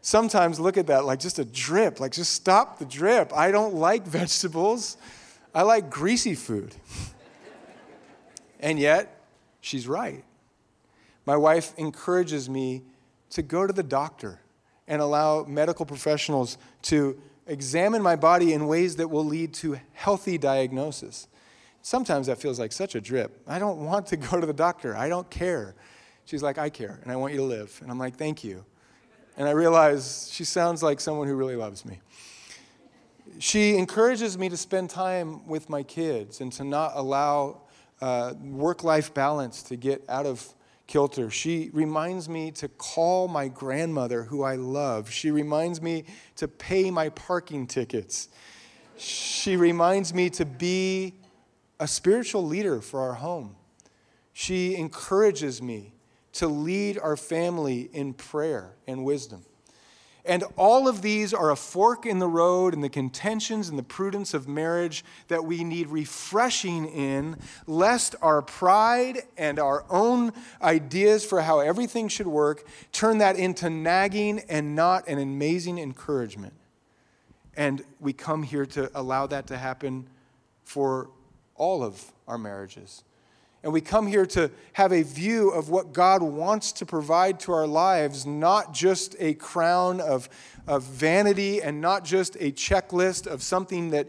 sometimes 0.00 0.58
look 0.58 0.76
at 0.76 0.86
that 0.88 1.04
like 1.04 1.20
just 1.20 1.38
a 1.38 1.44
drip, 1.44 2.00
like 2.00 2.12
just 2.12 2.32
stop 2.32 2.78
the 2.78 2.84
drip. 2.84 3.32
I 3.36 3.50
don't 3.50 3.74
like 3.74 4.06
vegetables. 4.06 4.96
I 5.54 5.62
like 5.62 5.90
greasy 5.90 6.34
food. 6.34 6.74
and 8.60 8.78
yet, 8.78 9.20
she's 9.60 9.86
right. 9.86 10.24
My 11.24 11.36
wife 11.36 11.72
encourages 11.76 12.48
me 12.48 12.82
to 13.30 13.42
go 13.42 13.66
to 13.66 13.72
the 13.72 13.82
doctor 13.82 14.40
and 14.86 15.02
allow 15.02 15.44
medical 15.44 15.84
professionals 15.84 16.58
to 16.82 17.20
examine 17.46 18.02
my 18.02 18.16
body 18.16 18.52
in 18.52 18.66
ways 18.66 18.96
that 18.96 19.08
will 19.08 19.24
lead 19.24 19.54
to 19.54 19.78
healthy 19.92 20.38
diagnosis. 20.38 21.28
Sometimes 21.82 22.26
that 22.26 22.38
feels 22.38 22.58
like 22.58 22.72
such 22.72 22.94
a 22.94 23.00
drip. 23.00 23.40
I 23.46 23.58
don't 23.58 23.84
want 23.84 24.06
to 24.08 24.16
go 24.16 24.40
to 24.40 24.46
the 24.46 24.52
doctor. 24.52 24.96
I 24.96 25.08
don't 25.08 25.28
care. 25.30 25.74
She's 26.24 26.42
like, 26.42 26.58
I 26.58 26.68
care, 26.68 26.98
and 27.02 27.12
I 27.12 27.16
want 27.16 27.32
you 27.32 27.38
to 27.38 27.44
live. 27.44 27.78
And 27.82 27.90
I'm 27.90 27.98
like, 27.98 28.16
thank 28.16 28.42
you. 28.42 28.64
And 29.36 29.46
I 29.46 29.52
realize 29.52 30.28
she 30.32 30.44
sounds 30.44 30.82
like 30.82 30.98
someone 30.98 31.28
who 31.28 31.36
really 31.36 31.56
loves 31.56 31.84
me. 31.84 32.00
She 33.38 33.76
encourages 33.76 34.36
me 34.36 34.48
to 34.48 34.56
spend 34.56 34.90
time 34.90 35.46
with 35.46 35.68
my 35.68 35.82
kids 35.82 36.40
and 36.40 36.52
to 36.54 36.64
not 36.64 36.92
allow 36.94 37.60
uh, 38.00 38.34
work 38.42 38.82
life 38.82 39.12
balance 39.14 39.62
to 39.64 39.76
get 39.76 40.02
out 40.08 40.26
of 40.26 40.54
kilter. 40.86 41.30
She 41.30 41.70
reminds 41.72 42.28
me 42.28 42.50
to 42.52 42.68
call 42.68 43.28
my 43.28 43.48
grandmother, 43.48 44.24
who 44.24 44.42
I 44.42 44.56
love. 44.56 45.10
She 45.10 45.30
reminds 45.30 45.82
me 45.82 46.04
to 46.36 46.48
pay 46.48 46.90
my 46.90 47.08
parking 47.10 47.66
tickets. 47.66 48.28
She 48.96 49.56
reminds 49.56 50.14
me 50.14 50.30
to 50.30 50.44
be 50.44 51.14
a 51.78 51.86
spiritual 51.86 52.46
leader 52.46 52.80
for 52.80 53.00
our 53.00 53.14
home. 53.14 53.56
She 54.32 54.76
encourages 54.76 55.60
me 55.60 55.92
to 56.34 56.48
lead 56.48 56.98
our 56.98 57.16
family 57.16 57.88
in 57.92 58.12
prayer 58.12 58.74
and 58.86 59.04
wisdom. 59.04 59.44
And 60.26 60.42
all 60.56 60.88
of 60.88 61.02
these 61.02 61.32
are 61.32 61.50
a 61.50 61.56
fork 61.56 62.04
in 62.04 62.18
the 62.18 62.26
road 62.26 62.74
in 62.74 62.80
the 62.80 62.88
contentions 62.88 63.68
and 63.68 63.78
the 63.78 63.84
prudence 63.84 64.34
of 64.34 64.48
marriage 64.48 65.04
that 65.28 65.44
we 65.44 65.62
need 65.62 65.88
refreshing 65.88 66.86
in, 66.86 67.36
lest 67.66 68.16
our 68.20 68.42
pride 68.42 69.22
and 69.36 69.58
our 69.58 69.84
own 69.88 70.32
ideas 70.60 71.24
for 71.24 71.42
how 71.42 71.60
everything 71.60 72.08
should 72.08 72.26
work 72.26 72.66
turn 72.90 73.18
that 73.18 73.36
into 73.36 73.70
nagging 73.70 74.40
and 74.48 74.74
not 74.74 75.06
an 75.08 75.18
amazing 75.18 75.78
encouragement. 75.78 76.54
And 77.56 77.84
we 78.00 78.12
come 78.12 78.42
here 78.42 78.66
to 78.66 78.90
allow 78.98 79.26
that 79.28 79.46
to 79.46 79.56
happen 79.56 80.08
for 80.64 81.10
all 81.54 81.82
of 81.82 82.12
our 82.26 82.36
marriages. 82.36 83.04
And 83.62 83.72
we 83.72 83.80
come 83.80 84.06
here 84.06 84.26
to 84.26 84.50
have 84.74 84.92
a 84.92 85.02
view 85.02 85.50
of 85.50 85.70
what 85.70 85.92
God 85.92 86.22
wants 86.22 86.72
to 86.72 86.86
provide 86.86 87.40
to 87.40 87.52
our 87.52 87.66
lives, 87.66 88.24
not 88.24 88.72
just 88.72 89.16
a 89.18 89.34
crown 89.34 90.00
of, 90.00 90.28
of 90.66 90.84
vanity 90.84 91.60
and 91.60 91.80
not 91.80 92.04
just 92.04 92.36
a 92.36 92.52
checklist 92.52 93.26
of 93.26 93.42
something 93.42 93.90
that 93.90 94.08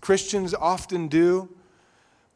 Christians 0.00 0.54
often 0.54 1.08
do, 1.08 1.48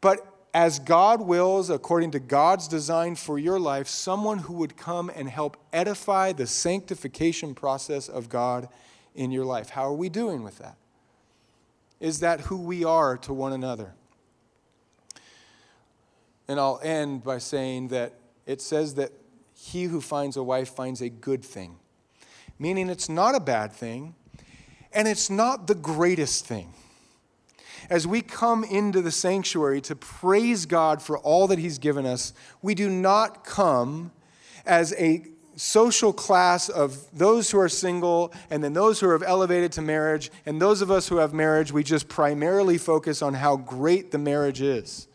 but 0.01 0.33
as 0.53 0.79
God 0.79 1.21
wills, 1.21 1.69
according 1.69 2.11
to 2.11 2.19
God's 2.19 2.67
design 2.67 3.15
for 3.15 3.37
your 3.37 3.59
life, 3.59 3.87
someone 3.87 4.39
who 4.39 4.53
would 4.53 4.75
come 4.75 5.11
and 5.13 5.29
help 5.29 5.55
edify 5.71 6.33
the 6.33 6.47
sanctification 6.47 7.53
process 7.53 8.09
of 8.09 8.27
God 8.27 8.67
in 9.13 9.31
your 9.31 9.45
life. 9.45 9.69
How 9.69 9.83
are 9.83 9.93
we 9.93 10.09
doing 10.09 10.43
with 10.43 10.57
that? 10.57 10.77
Is 11.99 12.21
that 12.21 12.41
who 12.41 12.57
we 12.57 12.83
are 12.83 13.17
to 13.17 13.33
one 13.33 13.53
another? 13.53 13.93
And 16.47 16.59
I'll 16.59 16.79
end 16.81 17.23
by 17.23 17.39
saying 17.39 17.89
that 17.89 18.13
it 18.45 18.61
says 18.61 18.95
that 18.95 19.11
he 19.53 19.85
who 19.85 20.01
finds 20.01 20.37
a 20.37 20.43
wife 20.43 20.69
finds 20.69 21.01
a 21.01 21.09
good 21.09 21.43
thing, 21.43 21.77
meaning 22.57 22.89
it's 22.89 23.09
not 23.09 23.35
a 23.35 23.39
bad 23.39 23.73
thing 23.73 24.15
and 24.93 25.07
it's 25.07 25.29
not 25.29 25.67
the 25.67 25.75
greatest 25.75 26.45
thing. 26.45 26.73
As 27.89 28.07
we 28.07 28.21
come 28.21 28.63
into 28.63 29.01
the 29.01 29.11
sanctuary 29.11 29.79
to 29.81 29.95
praise 29.95 30.65
God 30.65 31.01
for 31.01 31.17
all 31.19 31.47
that 31.47 31.59
He's 31.59 31.77
given 31.77 32.05
us, 32.05 32.33
we 32.61 32.75
do 32.75 32.89
not 32.89 33.45
come 33.45 34.11
as 34.65 34.93
a 34.93 35.23
social 35.55 36.11
class 36.11 36.69
of 36.69 37.05
those 37.17 37.49
who 37.51 37.59
are 37.59 37.69
single 37.69 38.33
and 38.49 38.63
then 38.63 38.73
those 38.73 38.99
who 38.99 39.09
have 39.09 39.23
elevated 39.23 39.71
to 39.73 39.81
marriage, 39.81 40.31
and 40.45 40.61
those 40.61 40.81
of 40.81 40.91
us 40.91 41.07
who 41.07 41.17
have 41.17 41.33
marriage, 41.33 41.71
we 41.71 41.83
just 41.83 42.07
primarily 42.07 42.77
focus 42.77 43.21
on 43.21 43.35
how 43.35 43.55
great 43.55 44.11
the 44.11 44.17
marriage 44.17 44.61
is 44.61 45.07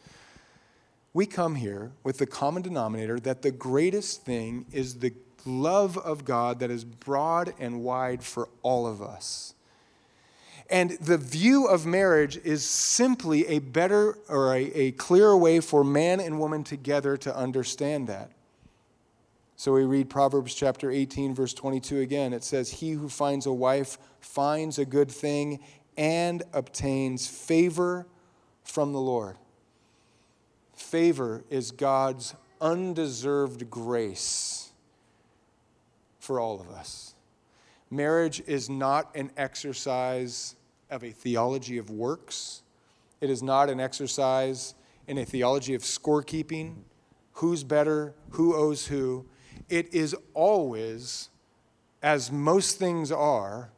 we 1.15 1.27
come 1.27 1.57
here 1.57 1.93
with 2.03 2.19
the 2.19 2.27
common 2.27 2.63
denominator 2.63 3.21
that 3.21 3.43
the 3.43 3.51
greatest 3.51 4.25
thing 4.25 4.67
is 4.73 4.97
the 4.97 5.13
love 5.45 5.99
of 5.99 6.25
God 6.25 6.61
that 6.61 6.71
is 6.71 6.85
broad 6.85 7.53
and 7.59 7.83
wide 7.83 8.23
for 8.23 8.49
all 8.63 8.87
of 8.87 9.03
us. 9.03 9.55
And 10.71 10.93
the 10.93 11.19
view 11.19 11.67
of 11.67 11.85
marriage 11.85 12.39
is 12.39 12.65
simply 12.65 13.47
a 13.47 13.59
better 13.59 14.17
or 14.29 14.55
a, 14.55 14.63
a 14.73 14.93
clearer 14.93 15.37
way 15.37 15.61
for 15.61 15.85
man 15.85 16.19
and 16.19 16.39
woman 16.39 16.65
together 16.65 17.17
to 17.19 17.37
understand 17.37 18.09
that. 18.09 18.31
So 19.57 19.75
we 19.75 19.85
read 19.85 20.09
Proverbs 20.09 20.55
chapter 20.55 20.91
18, 20.91 21.35
verse 21.35 21.53
22 21.53 22.01
again. 22.01 22.33
It 22.33 22.43
says, 22.43 22.71
He 22.71 22.93
who 22.93 23.09
finds 23.09 23.45
a 23.45 23.53
wife 23.53 23.99
finds 24.21 24.79
a 24.79 24.85
good 24.87 25.11
thing 25.11 25.61
and 25.97 26.43
obtains 26.55 27.27
favor 27.27 28.07
from 28.65 28.93
the 28.93 29.01
Lord. 29.01 29.37
Favor 30.83 31.43
is 31.49 31.71
God's 31.71 32.35
undeserved 32.61 33.71
grace 33.71 34.73
for 36.19 36.39
all 36.39 36.61
of 36.61 36.69
us. 36.69 37.15
Marriage 37.91 38.43
is 38.47 38.69
not 38.69 39.15
an 39.17 39.31
exercise 39.39 40.55
of 40.91 41.03
a 41.03 41.11
theology 41.11 41.79
of 41.79 41.89
works. 41.89 42.63
It 43.23 43.31
is 43.31 43.43
not 43.43 43.71
an 43.71 43.81
exercise 43.81 44.75
in 45.07 45.17
a 45.17 45.25
theology 45.25 45.75
of 45.75 45.83
scorekeeping, 45.83 46.75
who's 47.35 47.65
better, 47.65 48.15
who 48.31 48.55
owes 48.55 48.87
who. 48.87 49.25
It 49.71 49.95
is 49.95 50.15
always, 50.35 51.31
as 52.03 52.31
most 52.31 52.79
things 52.79 53.11
are, 53.11 53.71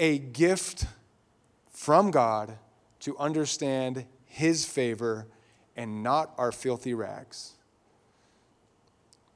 a 0.00 0.18
gift 0.18 0.86
from 1.70 2.10
God 2.10 2.58
to 3.00 3.16
understand 3.18 4.06
His 4.24 4.64
favor 4.64 5.28
and 5.78 6.02
not 6.02 6.34
our 6.36 6.50
filthy 6.50 6.92
rags. 6.92 7.52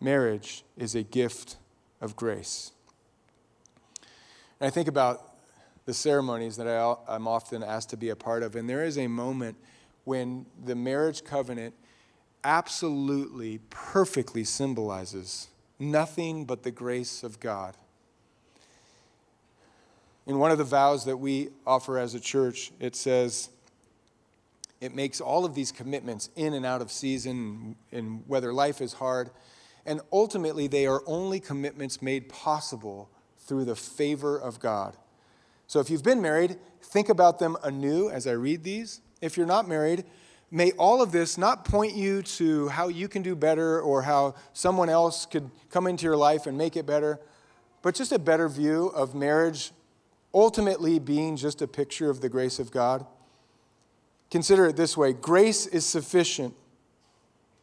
Marriage 0.01 0.65
is 0.77 0.97
a 0.97 1.05
gift 1.05 1.57
of 2.01 2.17
grace. 2.17 2.73
And 4.61 4.67
I 4.67 4.71
think 4.71 4.89
about 4.89 5.37
the 5.87 5.95
ceremonies 5.95 6.57
that 6.57 6.67
I, 6.67 7.15
am 7.15 7.29
often 7.29 7.63
asked 7.63 7.91
to 7.91 7.97
be 7.97 8.09
a 8.09 8.17
part 8.17 8.43
of, 8.43 8.57
and 8.57 8.69
there 8.69 8.85
is 8.85 8.99
a 8.99 9.07
moment 9.07 9.57
when 10.03 10.45
the 10.65 10.75
marriage 10.75 11.23
covenant 11.23 11.75
absolutely, 12.43 13.61
perfectly 13.71 14.43
symbolizes 14.43 15.47
nothing 15.79 16.45
but 16.45 16.65
the 16.65 16.73
grace 16.73 17.23
of 17.23 17.39
God. 17.39 17.77
In 20.27 20.41
one 20.41 20.51
of 20.51 20.59
the 20.59 20.65
vows 20.65 21.05
that 21.05 21.19
we 21.19 21.51
offer 21.65 21.99
as 21.99 22.15
a 22.15 22.21
church, 22.21 22.73
it 22.81 22.97
says, 22.97 23.49
it 24.83 24.97
makes 24.97 25.21
all 25.21 25.45
of 25.45 25.55
these 25.55 25.71
commitments 25.71 26.29
in 26.35 26.55
and 26.55 26.67
out 26.67 26.83
of 26.83 26.91
season 26.91 27.77
and 27.93 28.25
whether 28.27 28.53
life 28.53 28.81
is 28.81 28.95
hard. 28.95 29.31
And 29.87 30.01
ultimately, 30.13 30.67
they 30.67 30.87
are 30.87 31.05
only 31.07 31.39
commitments 31.39 32.03
made 32.03 32.29
possible 32.29 33.09
through 33.39 33.65
the 33.65 33.77
favor 33.77 34.37
of 34.37 34.59
God. 34.59 34.97
So 35.69 35.79
if 35.79 35.89
you've 35.89 36.03
been 36.03 36.21
married, 36.21 36.59
think 36.83 37.09
about 37.09 37.39
them 37.39 37.57
anew 37.63 38.11
as 38.11 38.27
I 38.27 38.33
read 38.33 38.65
these. 38.65 39.01
If 39.21 39.37
you're 39.37 39.47
not 39.47 39.69
married, 39.69 40.03
may 40.51 40.73
all 40.73 41.01
of 41.01 41.13
this 41.13 41.39
not 41.39 41.65
point 41.65 41.95
you 41.95 42.21
to 42.23 42.67
how 42.67 42.89
you 42.89 43.07
can 43.07 43.23
do 43.23 43.37
better 43.37 43.81
or 43.81 44.03
how 44.03 44.35
someone 44.53 44.89
else 44.89 45.27
could 45.27 45.49
come 45.71 45.87
into 45.87 46.07
your 46.07 46.17
life 46.17 46.47
and 46.49 46.59
make 46.59 46.77
it 46.77 46.87
better, 46.87 47.21
but 47.83 47.95
just 47.95 48.11
a 48.11 48.19
better 48.19 48.49
view 48.49 48.89
of 48.89 49.15
marriage 49.15 49.71
ultimately 50.35 50.99
being 50.99 51.37
just 51.37 51.63
a 51.63 51.69
picture 51.69 52.11
of 52.11 52.21
the 52.21 52.29
grace 52.29 52.59
of 52.59 52.73
God. 52.73 53.07
Consider 54.33 54.65
it 54.65 54.77
this 54.77 54.97
way 54.97 55.13
grace 55.13 55.67
is 55.67 55.85
sufficient. 55.85 56.55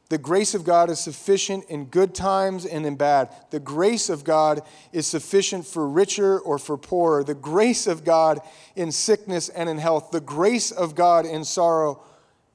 The 0.10 0.20
grace 0.20 0.54
of 0.54 0.64
God 0.64 0.92
is 0.92 1.00
sufficient 1.00 1.66
in 1.66 1.86
good 1.86 2.14
times 2.14 2.64
and 2.64 2.86
in 2.86 2.96
bad. 2.96 3.30
The 3.50 3.60
grace 3.60 4.08
of 4.08 4.24
God 4.24 4.62
is 4.94 5.08
sufficient 5.08 5.66
for 5.66 5.90
richer 5.90 6.40
or 6.40 6.60
for 6.60 6.78
poorer. 6.78 7.24
The 7.24 7.34
grace 7.34 7.88
of 7.88 8.04
God 8.04 8.40
in 8.76 8.92
sickness 8.92 9.50
and 9.50 9.68
in 9.68 9.80
health. 9.80 10.12
The 10.12 10.22
grace 10.22 10.70
of 10.70 10.94
God 10.94 11.26
in 11.26 11.44
sorrow 11.44 12.04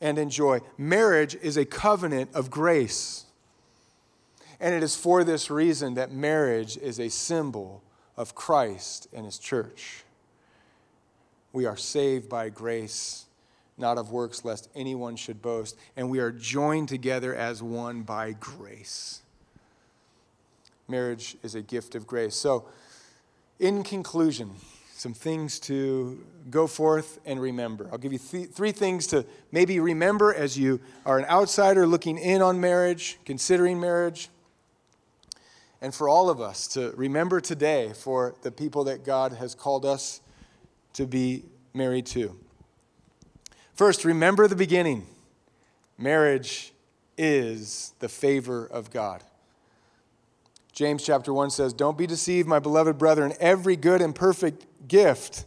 and 0.00 0.16
in 0.16 0.30
joy. 0.30 0.60
Marriage 0.78 1.34
is 1.42 1.56
a 1.56 1.64
covenant 1.64 2.30
of 2.34 2.52
grace. 2.52 3.24
And 4.60 4.76
it 4.76 4.84
is 4.84 4.94
for 4.94 5.24
this 5.24 5.50
reason 5.50 5.94
that 5.94 6.12
marriage 6.12 6.76
is 6.76 7.00
a 7.00 7.08
symbol 7.08 7.82
of 8.16 8.36
Christ 8.36 9.08
and 9.12 9.24
his 9.24 9.38
church. 9.38 10.04
We 11.52 11.66
are 11.66 11.76
saved 11.76 12.28
by 12.28 12.48
grace 12.50 13.26
not 13.76 13.98
of 13.98 14.10
works, 14.10 14.44
lest 14.44 14.68
anyone 14.74 15.16
should 15.16 15.42
boast. 15.42 15.76
And 15.96 16.10
we 16.10 16.20
are 16.20 16.30
joined 16.30 16.88
together 16.88 17.34
as 17.34 17.62
one 17.62 18.02
by 18.02 18.32
grace. 18.32 19.22
Marriage 20.88 21.36
is 21.42 21.54
a 21.54 21.62
gift 21.62 21.94
of 21.94 22.06
grace. 22.06 22.36
So, 22.36 22.66
in 23.58 23.82
conclusion, 23.82 24.50
some 24.96 25.14
things 25.14 25.58
to 25.60 26.24
go 26.50 26.66
forth 26.66 27.18
and 27.26 27.40
remember. 27.40 27.88
I'll 27.90 27.98
give 27.98 28.12
you 28.12 28.18
th- 28.18 28.50
three 28.50 28.72
things 28.72 29.06
to 29.08 29.24
maybe 29.52 29.80
remember 29.80 30.32
as 30.34 30.58
you 30.58 30.80
are 31.04 31.18
an 31.18 31.24
outsider 31.26 31.86
looking 31.86 32.18
in 32.18 32.42
on 32.42 32.60
marriage, 32.60 33.18
considering 33.24 33.80
marriage. 33.80 34.28
And 35.80 35.94
for 35.94 36.08
all 36.08 36.30
of 36.30 36.40
us 36.40 36.66
to 36.68 36.92
remember 36.96 37.40
today 37.40 37.92
for 37.94 38.34
the 38.42 38.50
people 38.50 38.84
that 38.84 39.04
God 39.04 39.32
has 39.32 39.54
called 39.54 39.84
us 39.84 40.20
to 40.94 41.06
be 41.06 41.44
married 41.74 42.06
to. 42.06 42.38
First, 43.74 44.04
remember 44.04 44.46
the 44.46 44.56
beginning. 44.56 45.06
Marriage 45.98 46.72
is 47.18 47.92
the 47.98 48.08
favor 48.08 48.66
of 48.66 48.90
God. 48.90 49.22
James 50.72 51.04
chapter 51.04 51.32
1 51.32 51.50
says, 51.50 51.72
Don't 51.72 51.98
be 51.98 52.06
deceived, 52.06 52.48
my 52.48 52.58
beloved 52.58 52.98
brethren. 52.98 53.32
Every 53.40 53.76
good 53.76 54.00
and 54.00 54.14
perfect 54.14 54.88
gift 54.88 55.44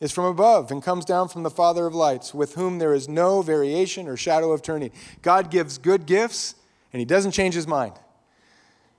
is 0.00 0.10
from 0.10 0.24
above 0.24 0.72
and 0.72 0.82
comes 0.82 1.04
down 1.04 1.28
from 1.28 1.44
the 1.44 1.50
Father 1.50 1.86
of 1.86 1.94
lights, 1.94 2.34
with 2.34 2.54
whom 2.54 2.78
there 2.78 2.94
is 2.94 3.08
no 3.08 3.42
variation 3.42 4.08
or 4.08 4.16
shadow 4.16 4.50
of 4.50 4.62
turning. 4.62 4.90
God 5.22 5.50
gives 5.50 5.78
good 5.78 6.06
gifts, 6.06 6.56
and 6.92 6.98
He 6.98 7.04
doesn't 7.04 7.30
change 7.30 7.54
His 7.54 7.68
mind. 7.68 7.94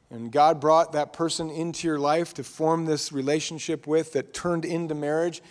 And 0.09 0.31
God 0.31 0.61
brought 0.61 0.93
that 0.93 1.11
person 1.11 1.49
into 1.49 1.87
your 1.87 1.99
life 1.99 2.33
to 2.35 2.43
form 2.43 2.85
this 2.85 3.11
relationship 3.11 3.87
with 3.87 4.13
that 4.13 4.33
turned 4.33 4.63
into 4.63 4.95
marriage. 4.95 5.41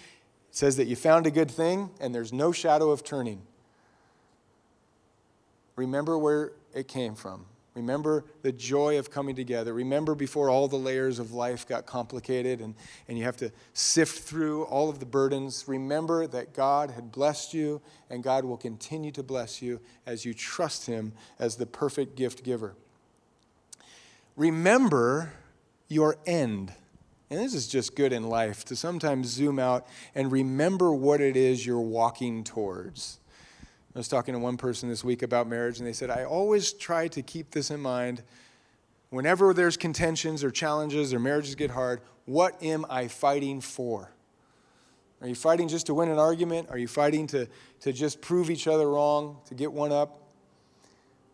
It 0.53 0.57
says 0.57 0.77
that 0.77 0.87
you 0.87 0.97
found 0.97 1.27
a 1.27 1.31
good 1.31 1.51
thing, 1.51 1.89
and 1.99 2.15
there's 2.15 2.31
no 2.31 2.53
shadow 2.53 2.91
of 2.91 3.03
turning. 3.03 3.41
Remember 5.77 6.19
where 6.19 6.53
it 6.75 6.89
came 6.89 7.15
from. 7.15 7.47
Remember 7.75 8.27
the 8.43 8.53
joy 8.53 8.99
of 8.99 9.11
coming 9.11 9.35
together. 9.35 9.73
Remember 9.73 10.15
before 10.15 10.51
all 10.51 10.69
the 10.69 10.77
layers 10.77 11.19
of 11.19 11.33
life 11.33 11.67
got 11.67 11.87
complicated 11.87 12.61
and, 12.61 12.75
and 13.09 13.17
you 13.17 13.25
have 13.25 13.39
to 13.39 13.51
sift 13.73 14.19
through 14.19 14.65
all 14.65 14.91
of 14.91 15.01
the 15.01 15.07
burdens. 15.07 15.65
Remember 15.67 16.27
that 16.27 16.53
God 16.53 16.91
had 16.91 17.11
blessed 17.11 17.55
you 17.55 17.81
and 18.11 18.23
God 18.23 18.45
will 18.45 18.59
continue 18.59 19.11
to 19.13 19.23
bless 19.23 19.63
you 19.63 19.81
as 20.05 20.27
you 20.27 20.35
trust 20.35 20.85
Him 20.85 21.15
as 21.39 21.57
the 21.57 21.65
perfect 21.65 22.15
gift 22.15 22.45
giver. 22.45 22.75
Remember 24.37 25.33
your 25.89 26.19
end. 26.27 26.75
And 27.33 27.41
this 27.41 27.55
is 27.55 27.67
just 27.67 27.97
good 27.97 28.13
in 28.13 28.25
life 28.25 28.63
to 28.67 28.77
sometimes 28.77 29.29
zoom 29.29 29.59
out 29.59 29.87
and 30.15 30.31
remember 30.31 30.93
what 30.93 31.23
it 31.23 31.35
is 31.35 31.65
you're 31.65 31.81
walking 31.81 32.45
towards. 32.45 33.21
I 33.95 34.01
was 34.01 34.07
talking 34.07 34.35
to 34.35 34.39
one 34.39 34.59
person 34.59 34.91
this 34.91 35.03
week 35.03 35.23
about 35.23 35.49
marriage, 35.49 35.79
and 35.79 35.89
they 35.89 35.95
said, 35.95 36.11
I 36.11 36.25
always 36.25 36.75
try 36.75 37.09
to 37.09 37.23
keep 37.23 37.53
this 37.53 37.71
in 37.71 37.81
mind. 37.81 38.23
Whenever 39.09 39.55
there's 39.55 39.79
contentions 39.79 40.45
or 40.45 40.51
challenges 40.51 41.15
or 41.15 41.21
marriages 41.21 41.55
get 41.55 41.71
hard, 41.71 42.03
what 42.27 42.63
am 42.63 42.85
I 42.91 43.09
fighting 43.09 43.63
for? 43.63 44.11
Are 45.23 45.29
you 45.29 45.35
fighting 45.35 45.69
just 45.69 45.87
to 45.87 45.95
win 45.95 46.11
an 46.11 46.19
argument? 46.19 46.69
Are 46.69 46.77
you 46.77 46.87
fighting 46.87 47.27
to, 47.29 47.49
to 47.81 47.95
just 47.95 48.21
prove 48.21 48.51
each 48.51 48.67
other 48.67 48.91
wrong, 48.91 49.39
to 49.47 49.55
get 49.55 49.73
one 49.73 49.91
up? 49.91 50.21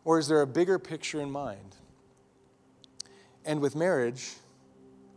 Or 0.04 0.20
is 0.20 0.28
there 0.28 0.42
a 0.42 0.46
bigger 0.46 0.78
picture 0.78 1.20
in 1.20 1.32
mind? 1.32 1.74
And 3.44 3.58
with 3.58 3.74
marriage, 3.74 4.36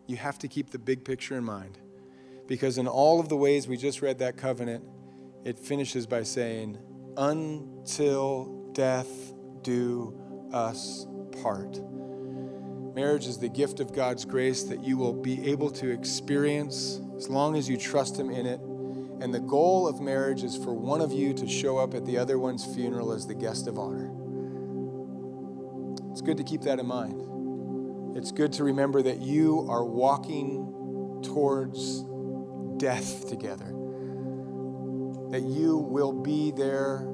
you 0.08 0.18
have 0.18 0.39
to 0.39 0.47
keep 0.47 0.72
the 0.72 0.80
big 0.80 1.04
picture 1.04 1.38
in 1.38 1.43
mind. 1.43 1.78
Because 2.47 2.78
in 2.78 2.88
all 2.88 3.20
of 3.20 3.30
the 3.30 3.38
ways 3.38 3.68
we 3.68 3.78
just 3.78 4.02
read 4.02 4.20
that 4.20 4.38
covenant, 4.38 4.84
it 5.45 5.58
finishes 5.58 6.06
by 6.06 6.24
saying, 6.24 6.78
until 7.18 8.70
death 8.74 9.34
do 9.62 10.18
us 10.54 11.08
part. 11.41 11.80
Marriage 12.93 13.26
is 13.26 13.38
the 13.38 13.49
gift 13.49 13.80
of 13.80 13.93
God's 13.93 14.26
grace 14.26 14.64
that 14.64 14.84
you 14.84 14.97
will 14.97 15.14
be 15.14 15.49
able 15.49 15.72
to 15.72 15.89
experience 15.89 16.99
as 17.16 17.30
long 17.30 17.56
as 17.56 17.70
you 17.70 17.78
trust 17.78 18.20
Him 18.20 18.30
in 18.30 18.45
it. 18.45 18.60
And 19.22 19.34
the 19.34 19.39
goal 19.39 19.88
of 19.88 20.02
marriage 20.02 20.43
is 20.43 20.58
for 20.58 20.74
one 20.74 20.99
of 20.99 21.12
you 21.12 21.34
to 21.36 21.47
show 21.47 21.78
up 21.78 21.93
at 21.93 22.06
the 22.06 22.18
other 22.18 22.38
one's 22.38 22.66
funeral 22.66 23.14
as 23.14 23.28
the 23.28 23.36
guest 23.36 23.68
of 23.68 23.78
honor. 23.78 24.12
It's 26.12 26.22
good 26.22 26.38
to 26.38 26.43
keep 26.43 26.62
that 26.62 26.80
in 26.80 26.86
mind. 26.86 27.22
It's 28.16 28.32
good 28.32 28.53
to 28.53 28.64
remember 28.64 29.01
that 29.01 29.22
you 29.22 29.68
are 29.70 29.86
walking 29.86 31.22
towards 31.24 32.03
death 32.78 33.30
together 33.30 33.76
that 35.32 35.41
you 35.43 35.78
will 35.78 36.12
be 36.12 36.51
there, 36.51 37.07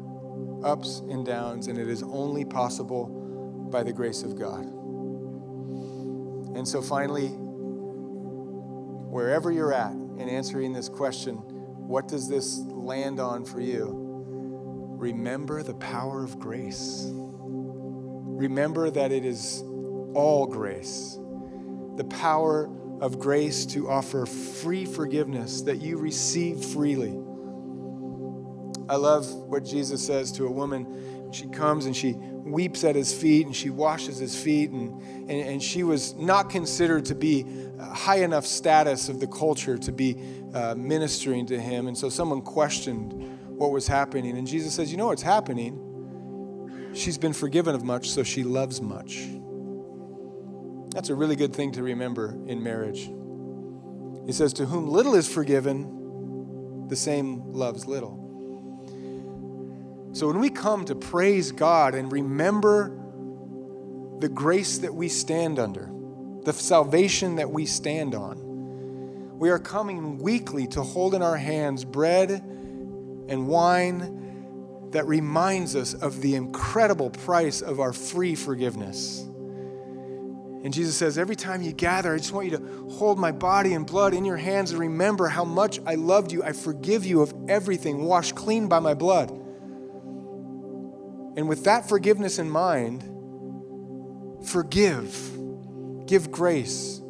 ups 0.64 1.00
and 1.02 1.24
downs, 1.26 1.68
and 1.68 1.78
it 1.78 1.88
is 1.88 2.02
only 2.02 2.44
possible 2.44 3.06
by 3.72 3.84
the 3.84 3.94
grace 3.94 4.24
of 4.24 4.38
God. 4.38 4.66
And 6.56 6.68
so, 6.68 6.82
finally, 6.82 7.28
wherever 9.08 9.52
you're 9.52 9.72
at 9.72 9.92
in 9.92 10.28
answering 10.30 10.74
this 10.74 10.90
question, 10.90 11.36
what 11.36 12.08
does 12.08 12.28
this 12.28 12.58
land 12.58 13.20
on 13.20 13.46
for 13.46 13.62
you? 13.62 13.94
Remember 14.98 15.62
the 15.62 15.76
power 15.76 16.24
of 16.24 16.40
grace. 16.40 17.06
Remember 17.12 18.90
that 18.90 19.12
it 19.12 19.26
is 19.26 19.62
all 20.18 20.48
grace. 20.48 21.18
The 21.96 22.06
power 22.06 22.70
of 23.02 23.20
grace 23.20 23.66
to 23.68 23.90
offer 23.90 24.26
free 24.26 24.86
forgiveness 24.86 25.62
that 25.62 25.78
you 25.78 25.98
receive 25.98 26.66
freely 26.66 27.18
I 28.90 28.96
love 28.96 29.30
what 29.34 29.66
Jesus 29.66 30.06
says 30.06 30.32
to 30.34 30.46
a 30.46 30.52
woman. 30.52 31.32
She 31.32 31.48
comes 31.48 31.86
and 31.86 31.96
she 31.96 32.14
weeps 32.14 32.84
at 32.86 32.96
his 32.96 33.14
feet 33.14 33.46
and 33.46 33.56
she 33.56 33.70
washes 33.70 34.18
his 34.18 34.42
feet, 34.42 34.70
and, 34.70 35.02
and, 35.30 35.32
and 35.32 35.64
she 35.64 35.84
was 35.84 36.16
not 36.16 36.50
considered 36.50 37.06
to 37.06 37.16
be 37.16 37.46
high 37.80 38.20
enough 38.20 38.46
status 38.46 39.10
of 39.10 39.20
the 39.20 39.28
culture 39.28 39.78
to 39.78 39.92
be 39.92 40.18
uh, 40.54 40.74
ministering 40.76 41.46
to 41.48 41.60
him. 41.60 41.88
And 41.88 41.98
so 41.98 42.08
someone 42.08 42.42
questioned 42.42 43.14
what 43.50 43.72
was 43.72 43.88
happening. 43.88 44.38
And 44.38 44.48
Jesus 44.48 44.74
says, 44.74 44.90
You 44.90 44.98
know 44.98 45.08
what's 45.08 45.22
happening? 45.22 45.84
She's 46.94 47.18
been 47.18 47.34
forgiven 47.34 47.76
of 47.76 47.84
much, 47.84 48.10
so 48.10 48.24
she 48.24 48.44
loves 48.44 48.82
much. 48.82 49.28
That's 50.98 51.10
a 51.10 51.16
really 51.16 51.36
good 51.36 51.54
thing 51.54 51.74
to 51.74 51.84
remember 51.84 52.36
in 52.48 52.64
marriage. 52.64 53.08
He 54.26 54.32
says, 54.32 54.52
To 54.54 54.66
whom 54.66 54.90
little 54.90 55.14
is 55.14 55.32
forgiven, 55.32 56.88
the 56.88 56.96
same 56.96 57.54
loves 57.54 57.86
little. 57.86 58.18
So 60.14 60.26
when 60.26 60.40
we 60.40 60.50
come 60.50 60.86
to 60.86 60.96
praise 60.96 61.52
God 61.52 61.94
and 61.94 62.12
remember 62.12 62.98
the 64.18 64.28
grace 64.28 64.80
that 64.80 64.92
we 64.92 65.08
stand 65.08 65.60
under, 65.60 65.92
the 66.42 66.52
salvation 66.52 67.36
that 67.36 67.52
we 67.52 67.68
stand 67.68 68.16
on, 68.16 69.38
we 69.38 69.52
are 69.52 69.60
coming 69.60 70.18
weekly 70.18 70.66
to 70.70 70.82
hold 70.82 71.14
in 71.14 71.22
our 71.22 71.38
hands 71.38 71.86
bread 71.86 72.32
and 72.32 73.48
wine 73.48 74.90
that 74.94 75.06
reminds 75.06 75.76
us 75.76 75.94
of 75.94 76.24
the 76.24 76.34
incredible 76.34 77.12
price 77.12 77.62
of 77.62 77.80
our 77.80 77.94
free 77.94 78.34
forgiveness. 78.34 79.28
And 80.64 80.74
Jesus 80.74 80.98
says, 80.98 81.18
Every 81.18 81.36
time 81.36 81.62
you 81.62 81.72
gather, 81.72 82.14
I 82.14 82.18
just 82.18 82.32
want 82.32 82.50
you 82.50 82.58
to 82.58 82.90
hold 82.92 83.20
my 83.20 83.32
body 83.32 83.74
and 83.74 83.86
blood 83.86 84.14
in 84.14 84.26
your 84.26 84.38
hands 84.38 84.72
and 84.72 84.80
remember 84.80 85.28
how 85.28 85.46
much 85.46 85.80
I 85.86 85.96
loved 85.96 86.32
you. 86.32 86.44
I 86.44 86.52
forgive 86.54 87.06
you 87.06 87.22
of 87.22 87.34
everything, 87.48 88.04
washed 88.04 88.36
clean 88.36 88.68
by 88.68 88.80
my 88.80 88.94
blood. 88.94 89.30
And 91.38 91.48
with 91.48 91.66
that 91.66 91.88
forgiveness 91.88 92.40
in 92.40 92.50
mind, 92.50 93.04
forgive, 94.48 95.38
give 96.08 96.32
grace. 96.32 97.02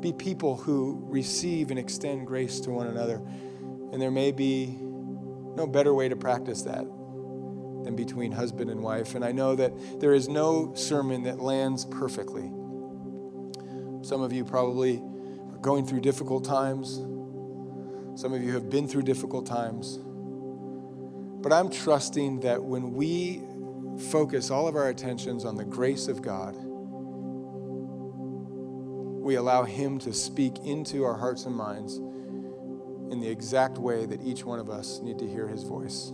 Be 0.00 0.12
people 0.12 0.56
who 0.56 1.04
receive 1.08 1.70
and 1.70 1.78
extend 1.78 2.26
grace 2.26 2.60
to 2.60 2.70
one 2.70 2.86
another. 2.86 3.20
And 3.92 4.00
there 4.00 4.10
may 4.10 4.32
be 4.32 4.78
no 4.80 5.66
better 5.66 5.92
way 5.92 6.08
to 6.08 6.16
practice 6.16 6.62
that 6.62 6.86
than 7.88 7.96
between 7.96 8.30
husband 8.30 8.68
and 8.70 8.82
wife. 8.82 9.14
And 9.14 9.24
I 9.24 9.32
know 9.32 9.56
that 9.56 9.72
there 9.98 10.12
is 10.12 10.28
no 10.28 10.74
sermon 10.74 11.22
that 11.22 11.40
lands 11.40 11.86
perfectly. 11.86 12.50
Some 14.02 14.20
of 14.20 14.30
you 14.30 14.44
probably 14.44 14.98
are 14.98 15.58
going 15.62 15.86
through 15.86 16.02
difficult 16.02 16.44
times. 16.44 16.98
Some 18.20 18.34
of 18.34 18.42
you 18.42 18.52
have 18.52 18.68
been 18.68 18.86
through 18.86 19.04
difficult 19.04 19.46
times. 19.46 19.98
But 20.02 21.50
I'm 21.50 21.70
trusting 21.70 22.40
that 22.40 22.62
when 22.62 22.92
we 22.92 23.40
focus 24.10 24.50
all 24.50 24.68
of 24.68 24.76
our 24.76 24.90
attentions 24.90 25.46
on 25.46 25.56
the 25.56 25.64
grace 25.64 26.08
of 26.08 26.20
God, 26.20 26.56
we 29.24 29.36
allow 29.36 29.64
Him 29.64 29.98
to 30.00 30.12
speak 30.12 30.58
into 30.58 31.04
our 31.04 31.16
hearts 31.16 31.46
and 31.46 31.56
minds 31.56 31.96
in 31.96 33.18
the 33.20 33.28
exact 33.28 33.78
way 33.78 34.04
that 34.04 34.22
each 34.22 34.44
one 34.44 34.58
of 34.58 34.68
us 34.68 35.00
need 35.00 35.18
to 35.20 35.26
hear 35.26 35.48
His 35.48 35.62
voice. 35.62 36.12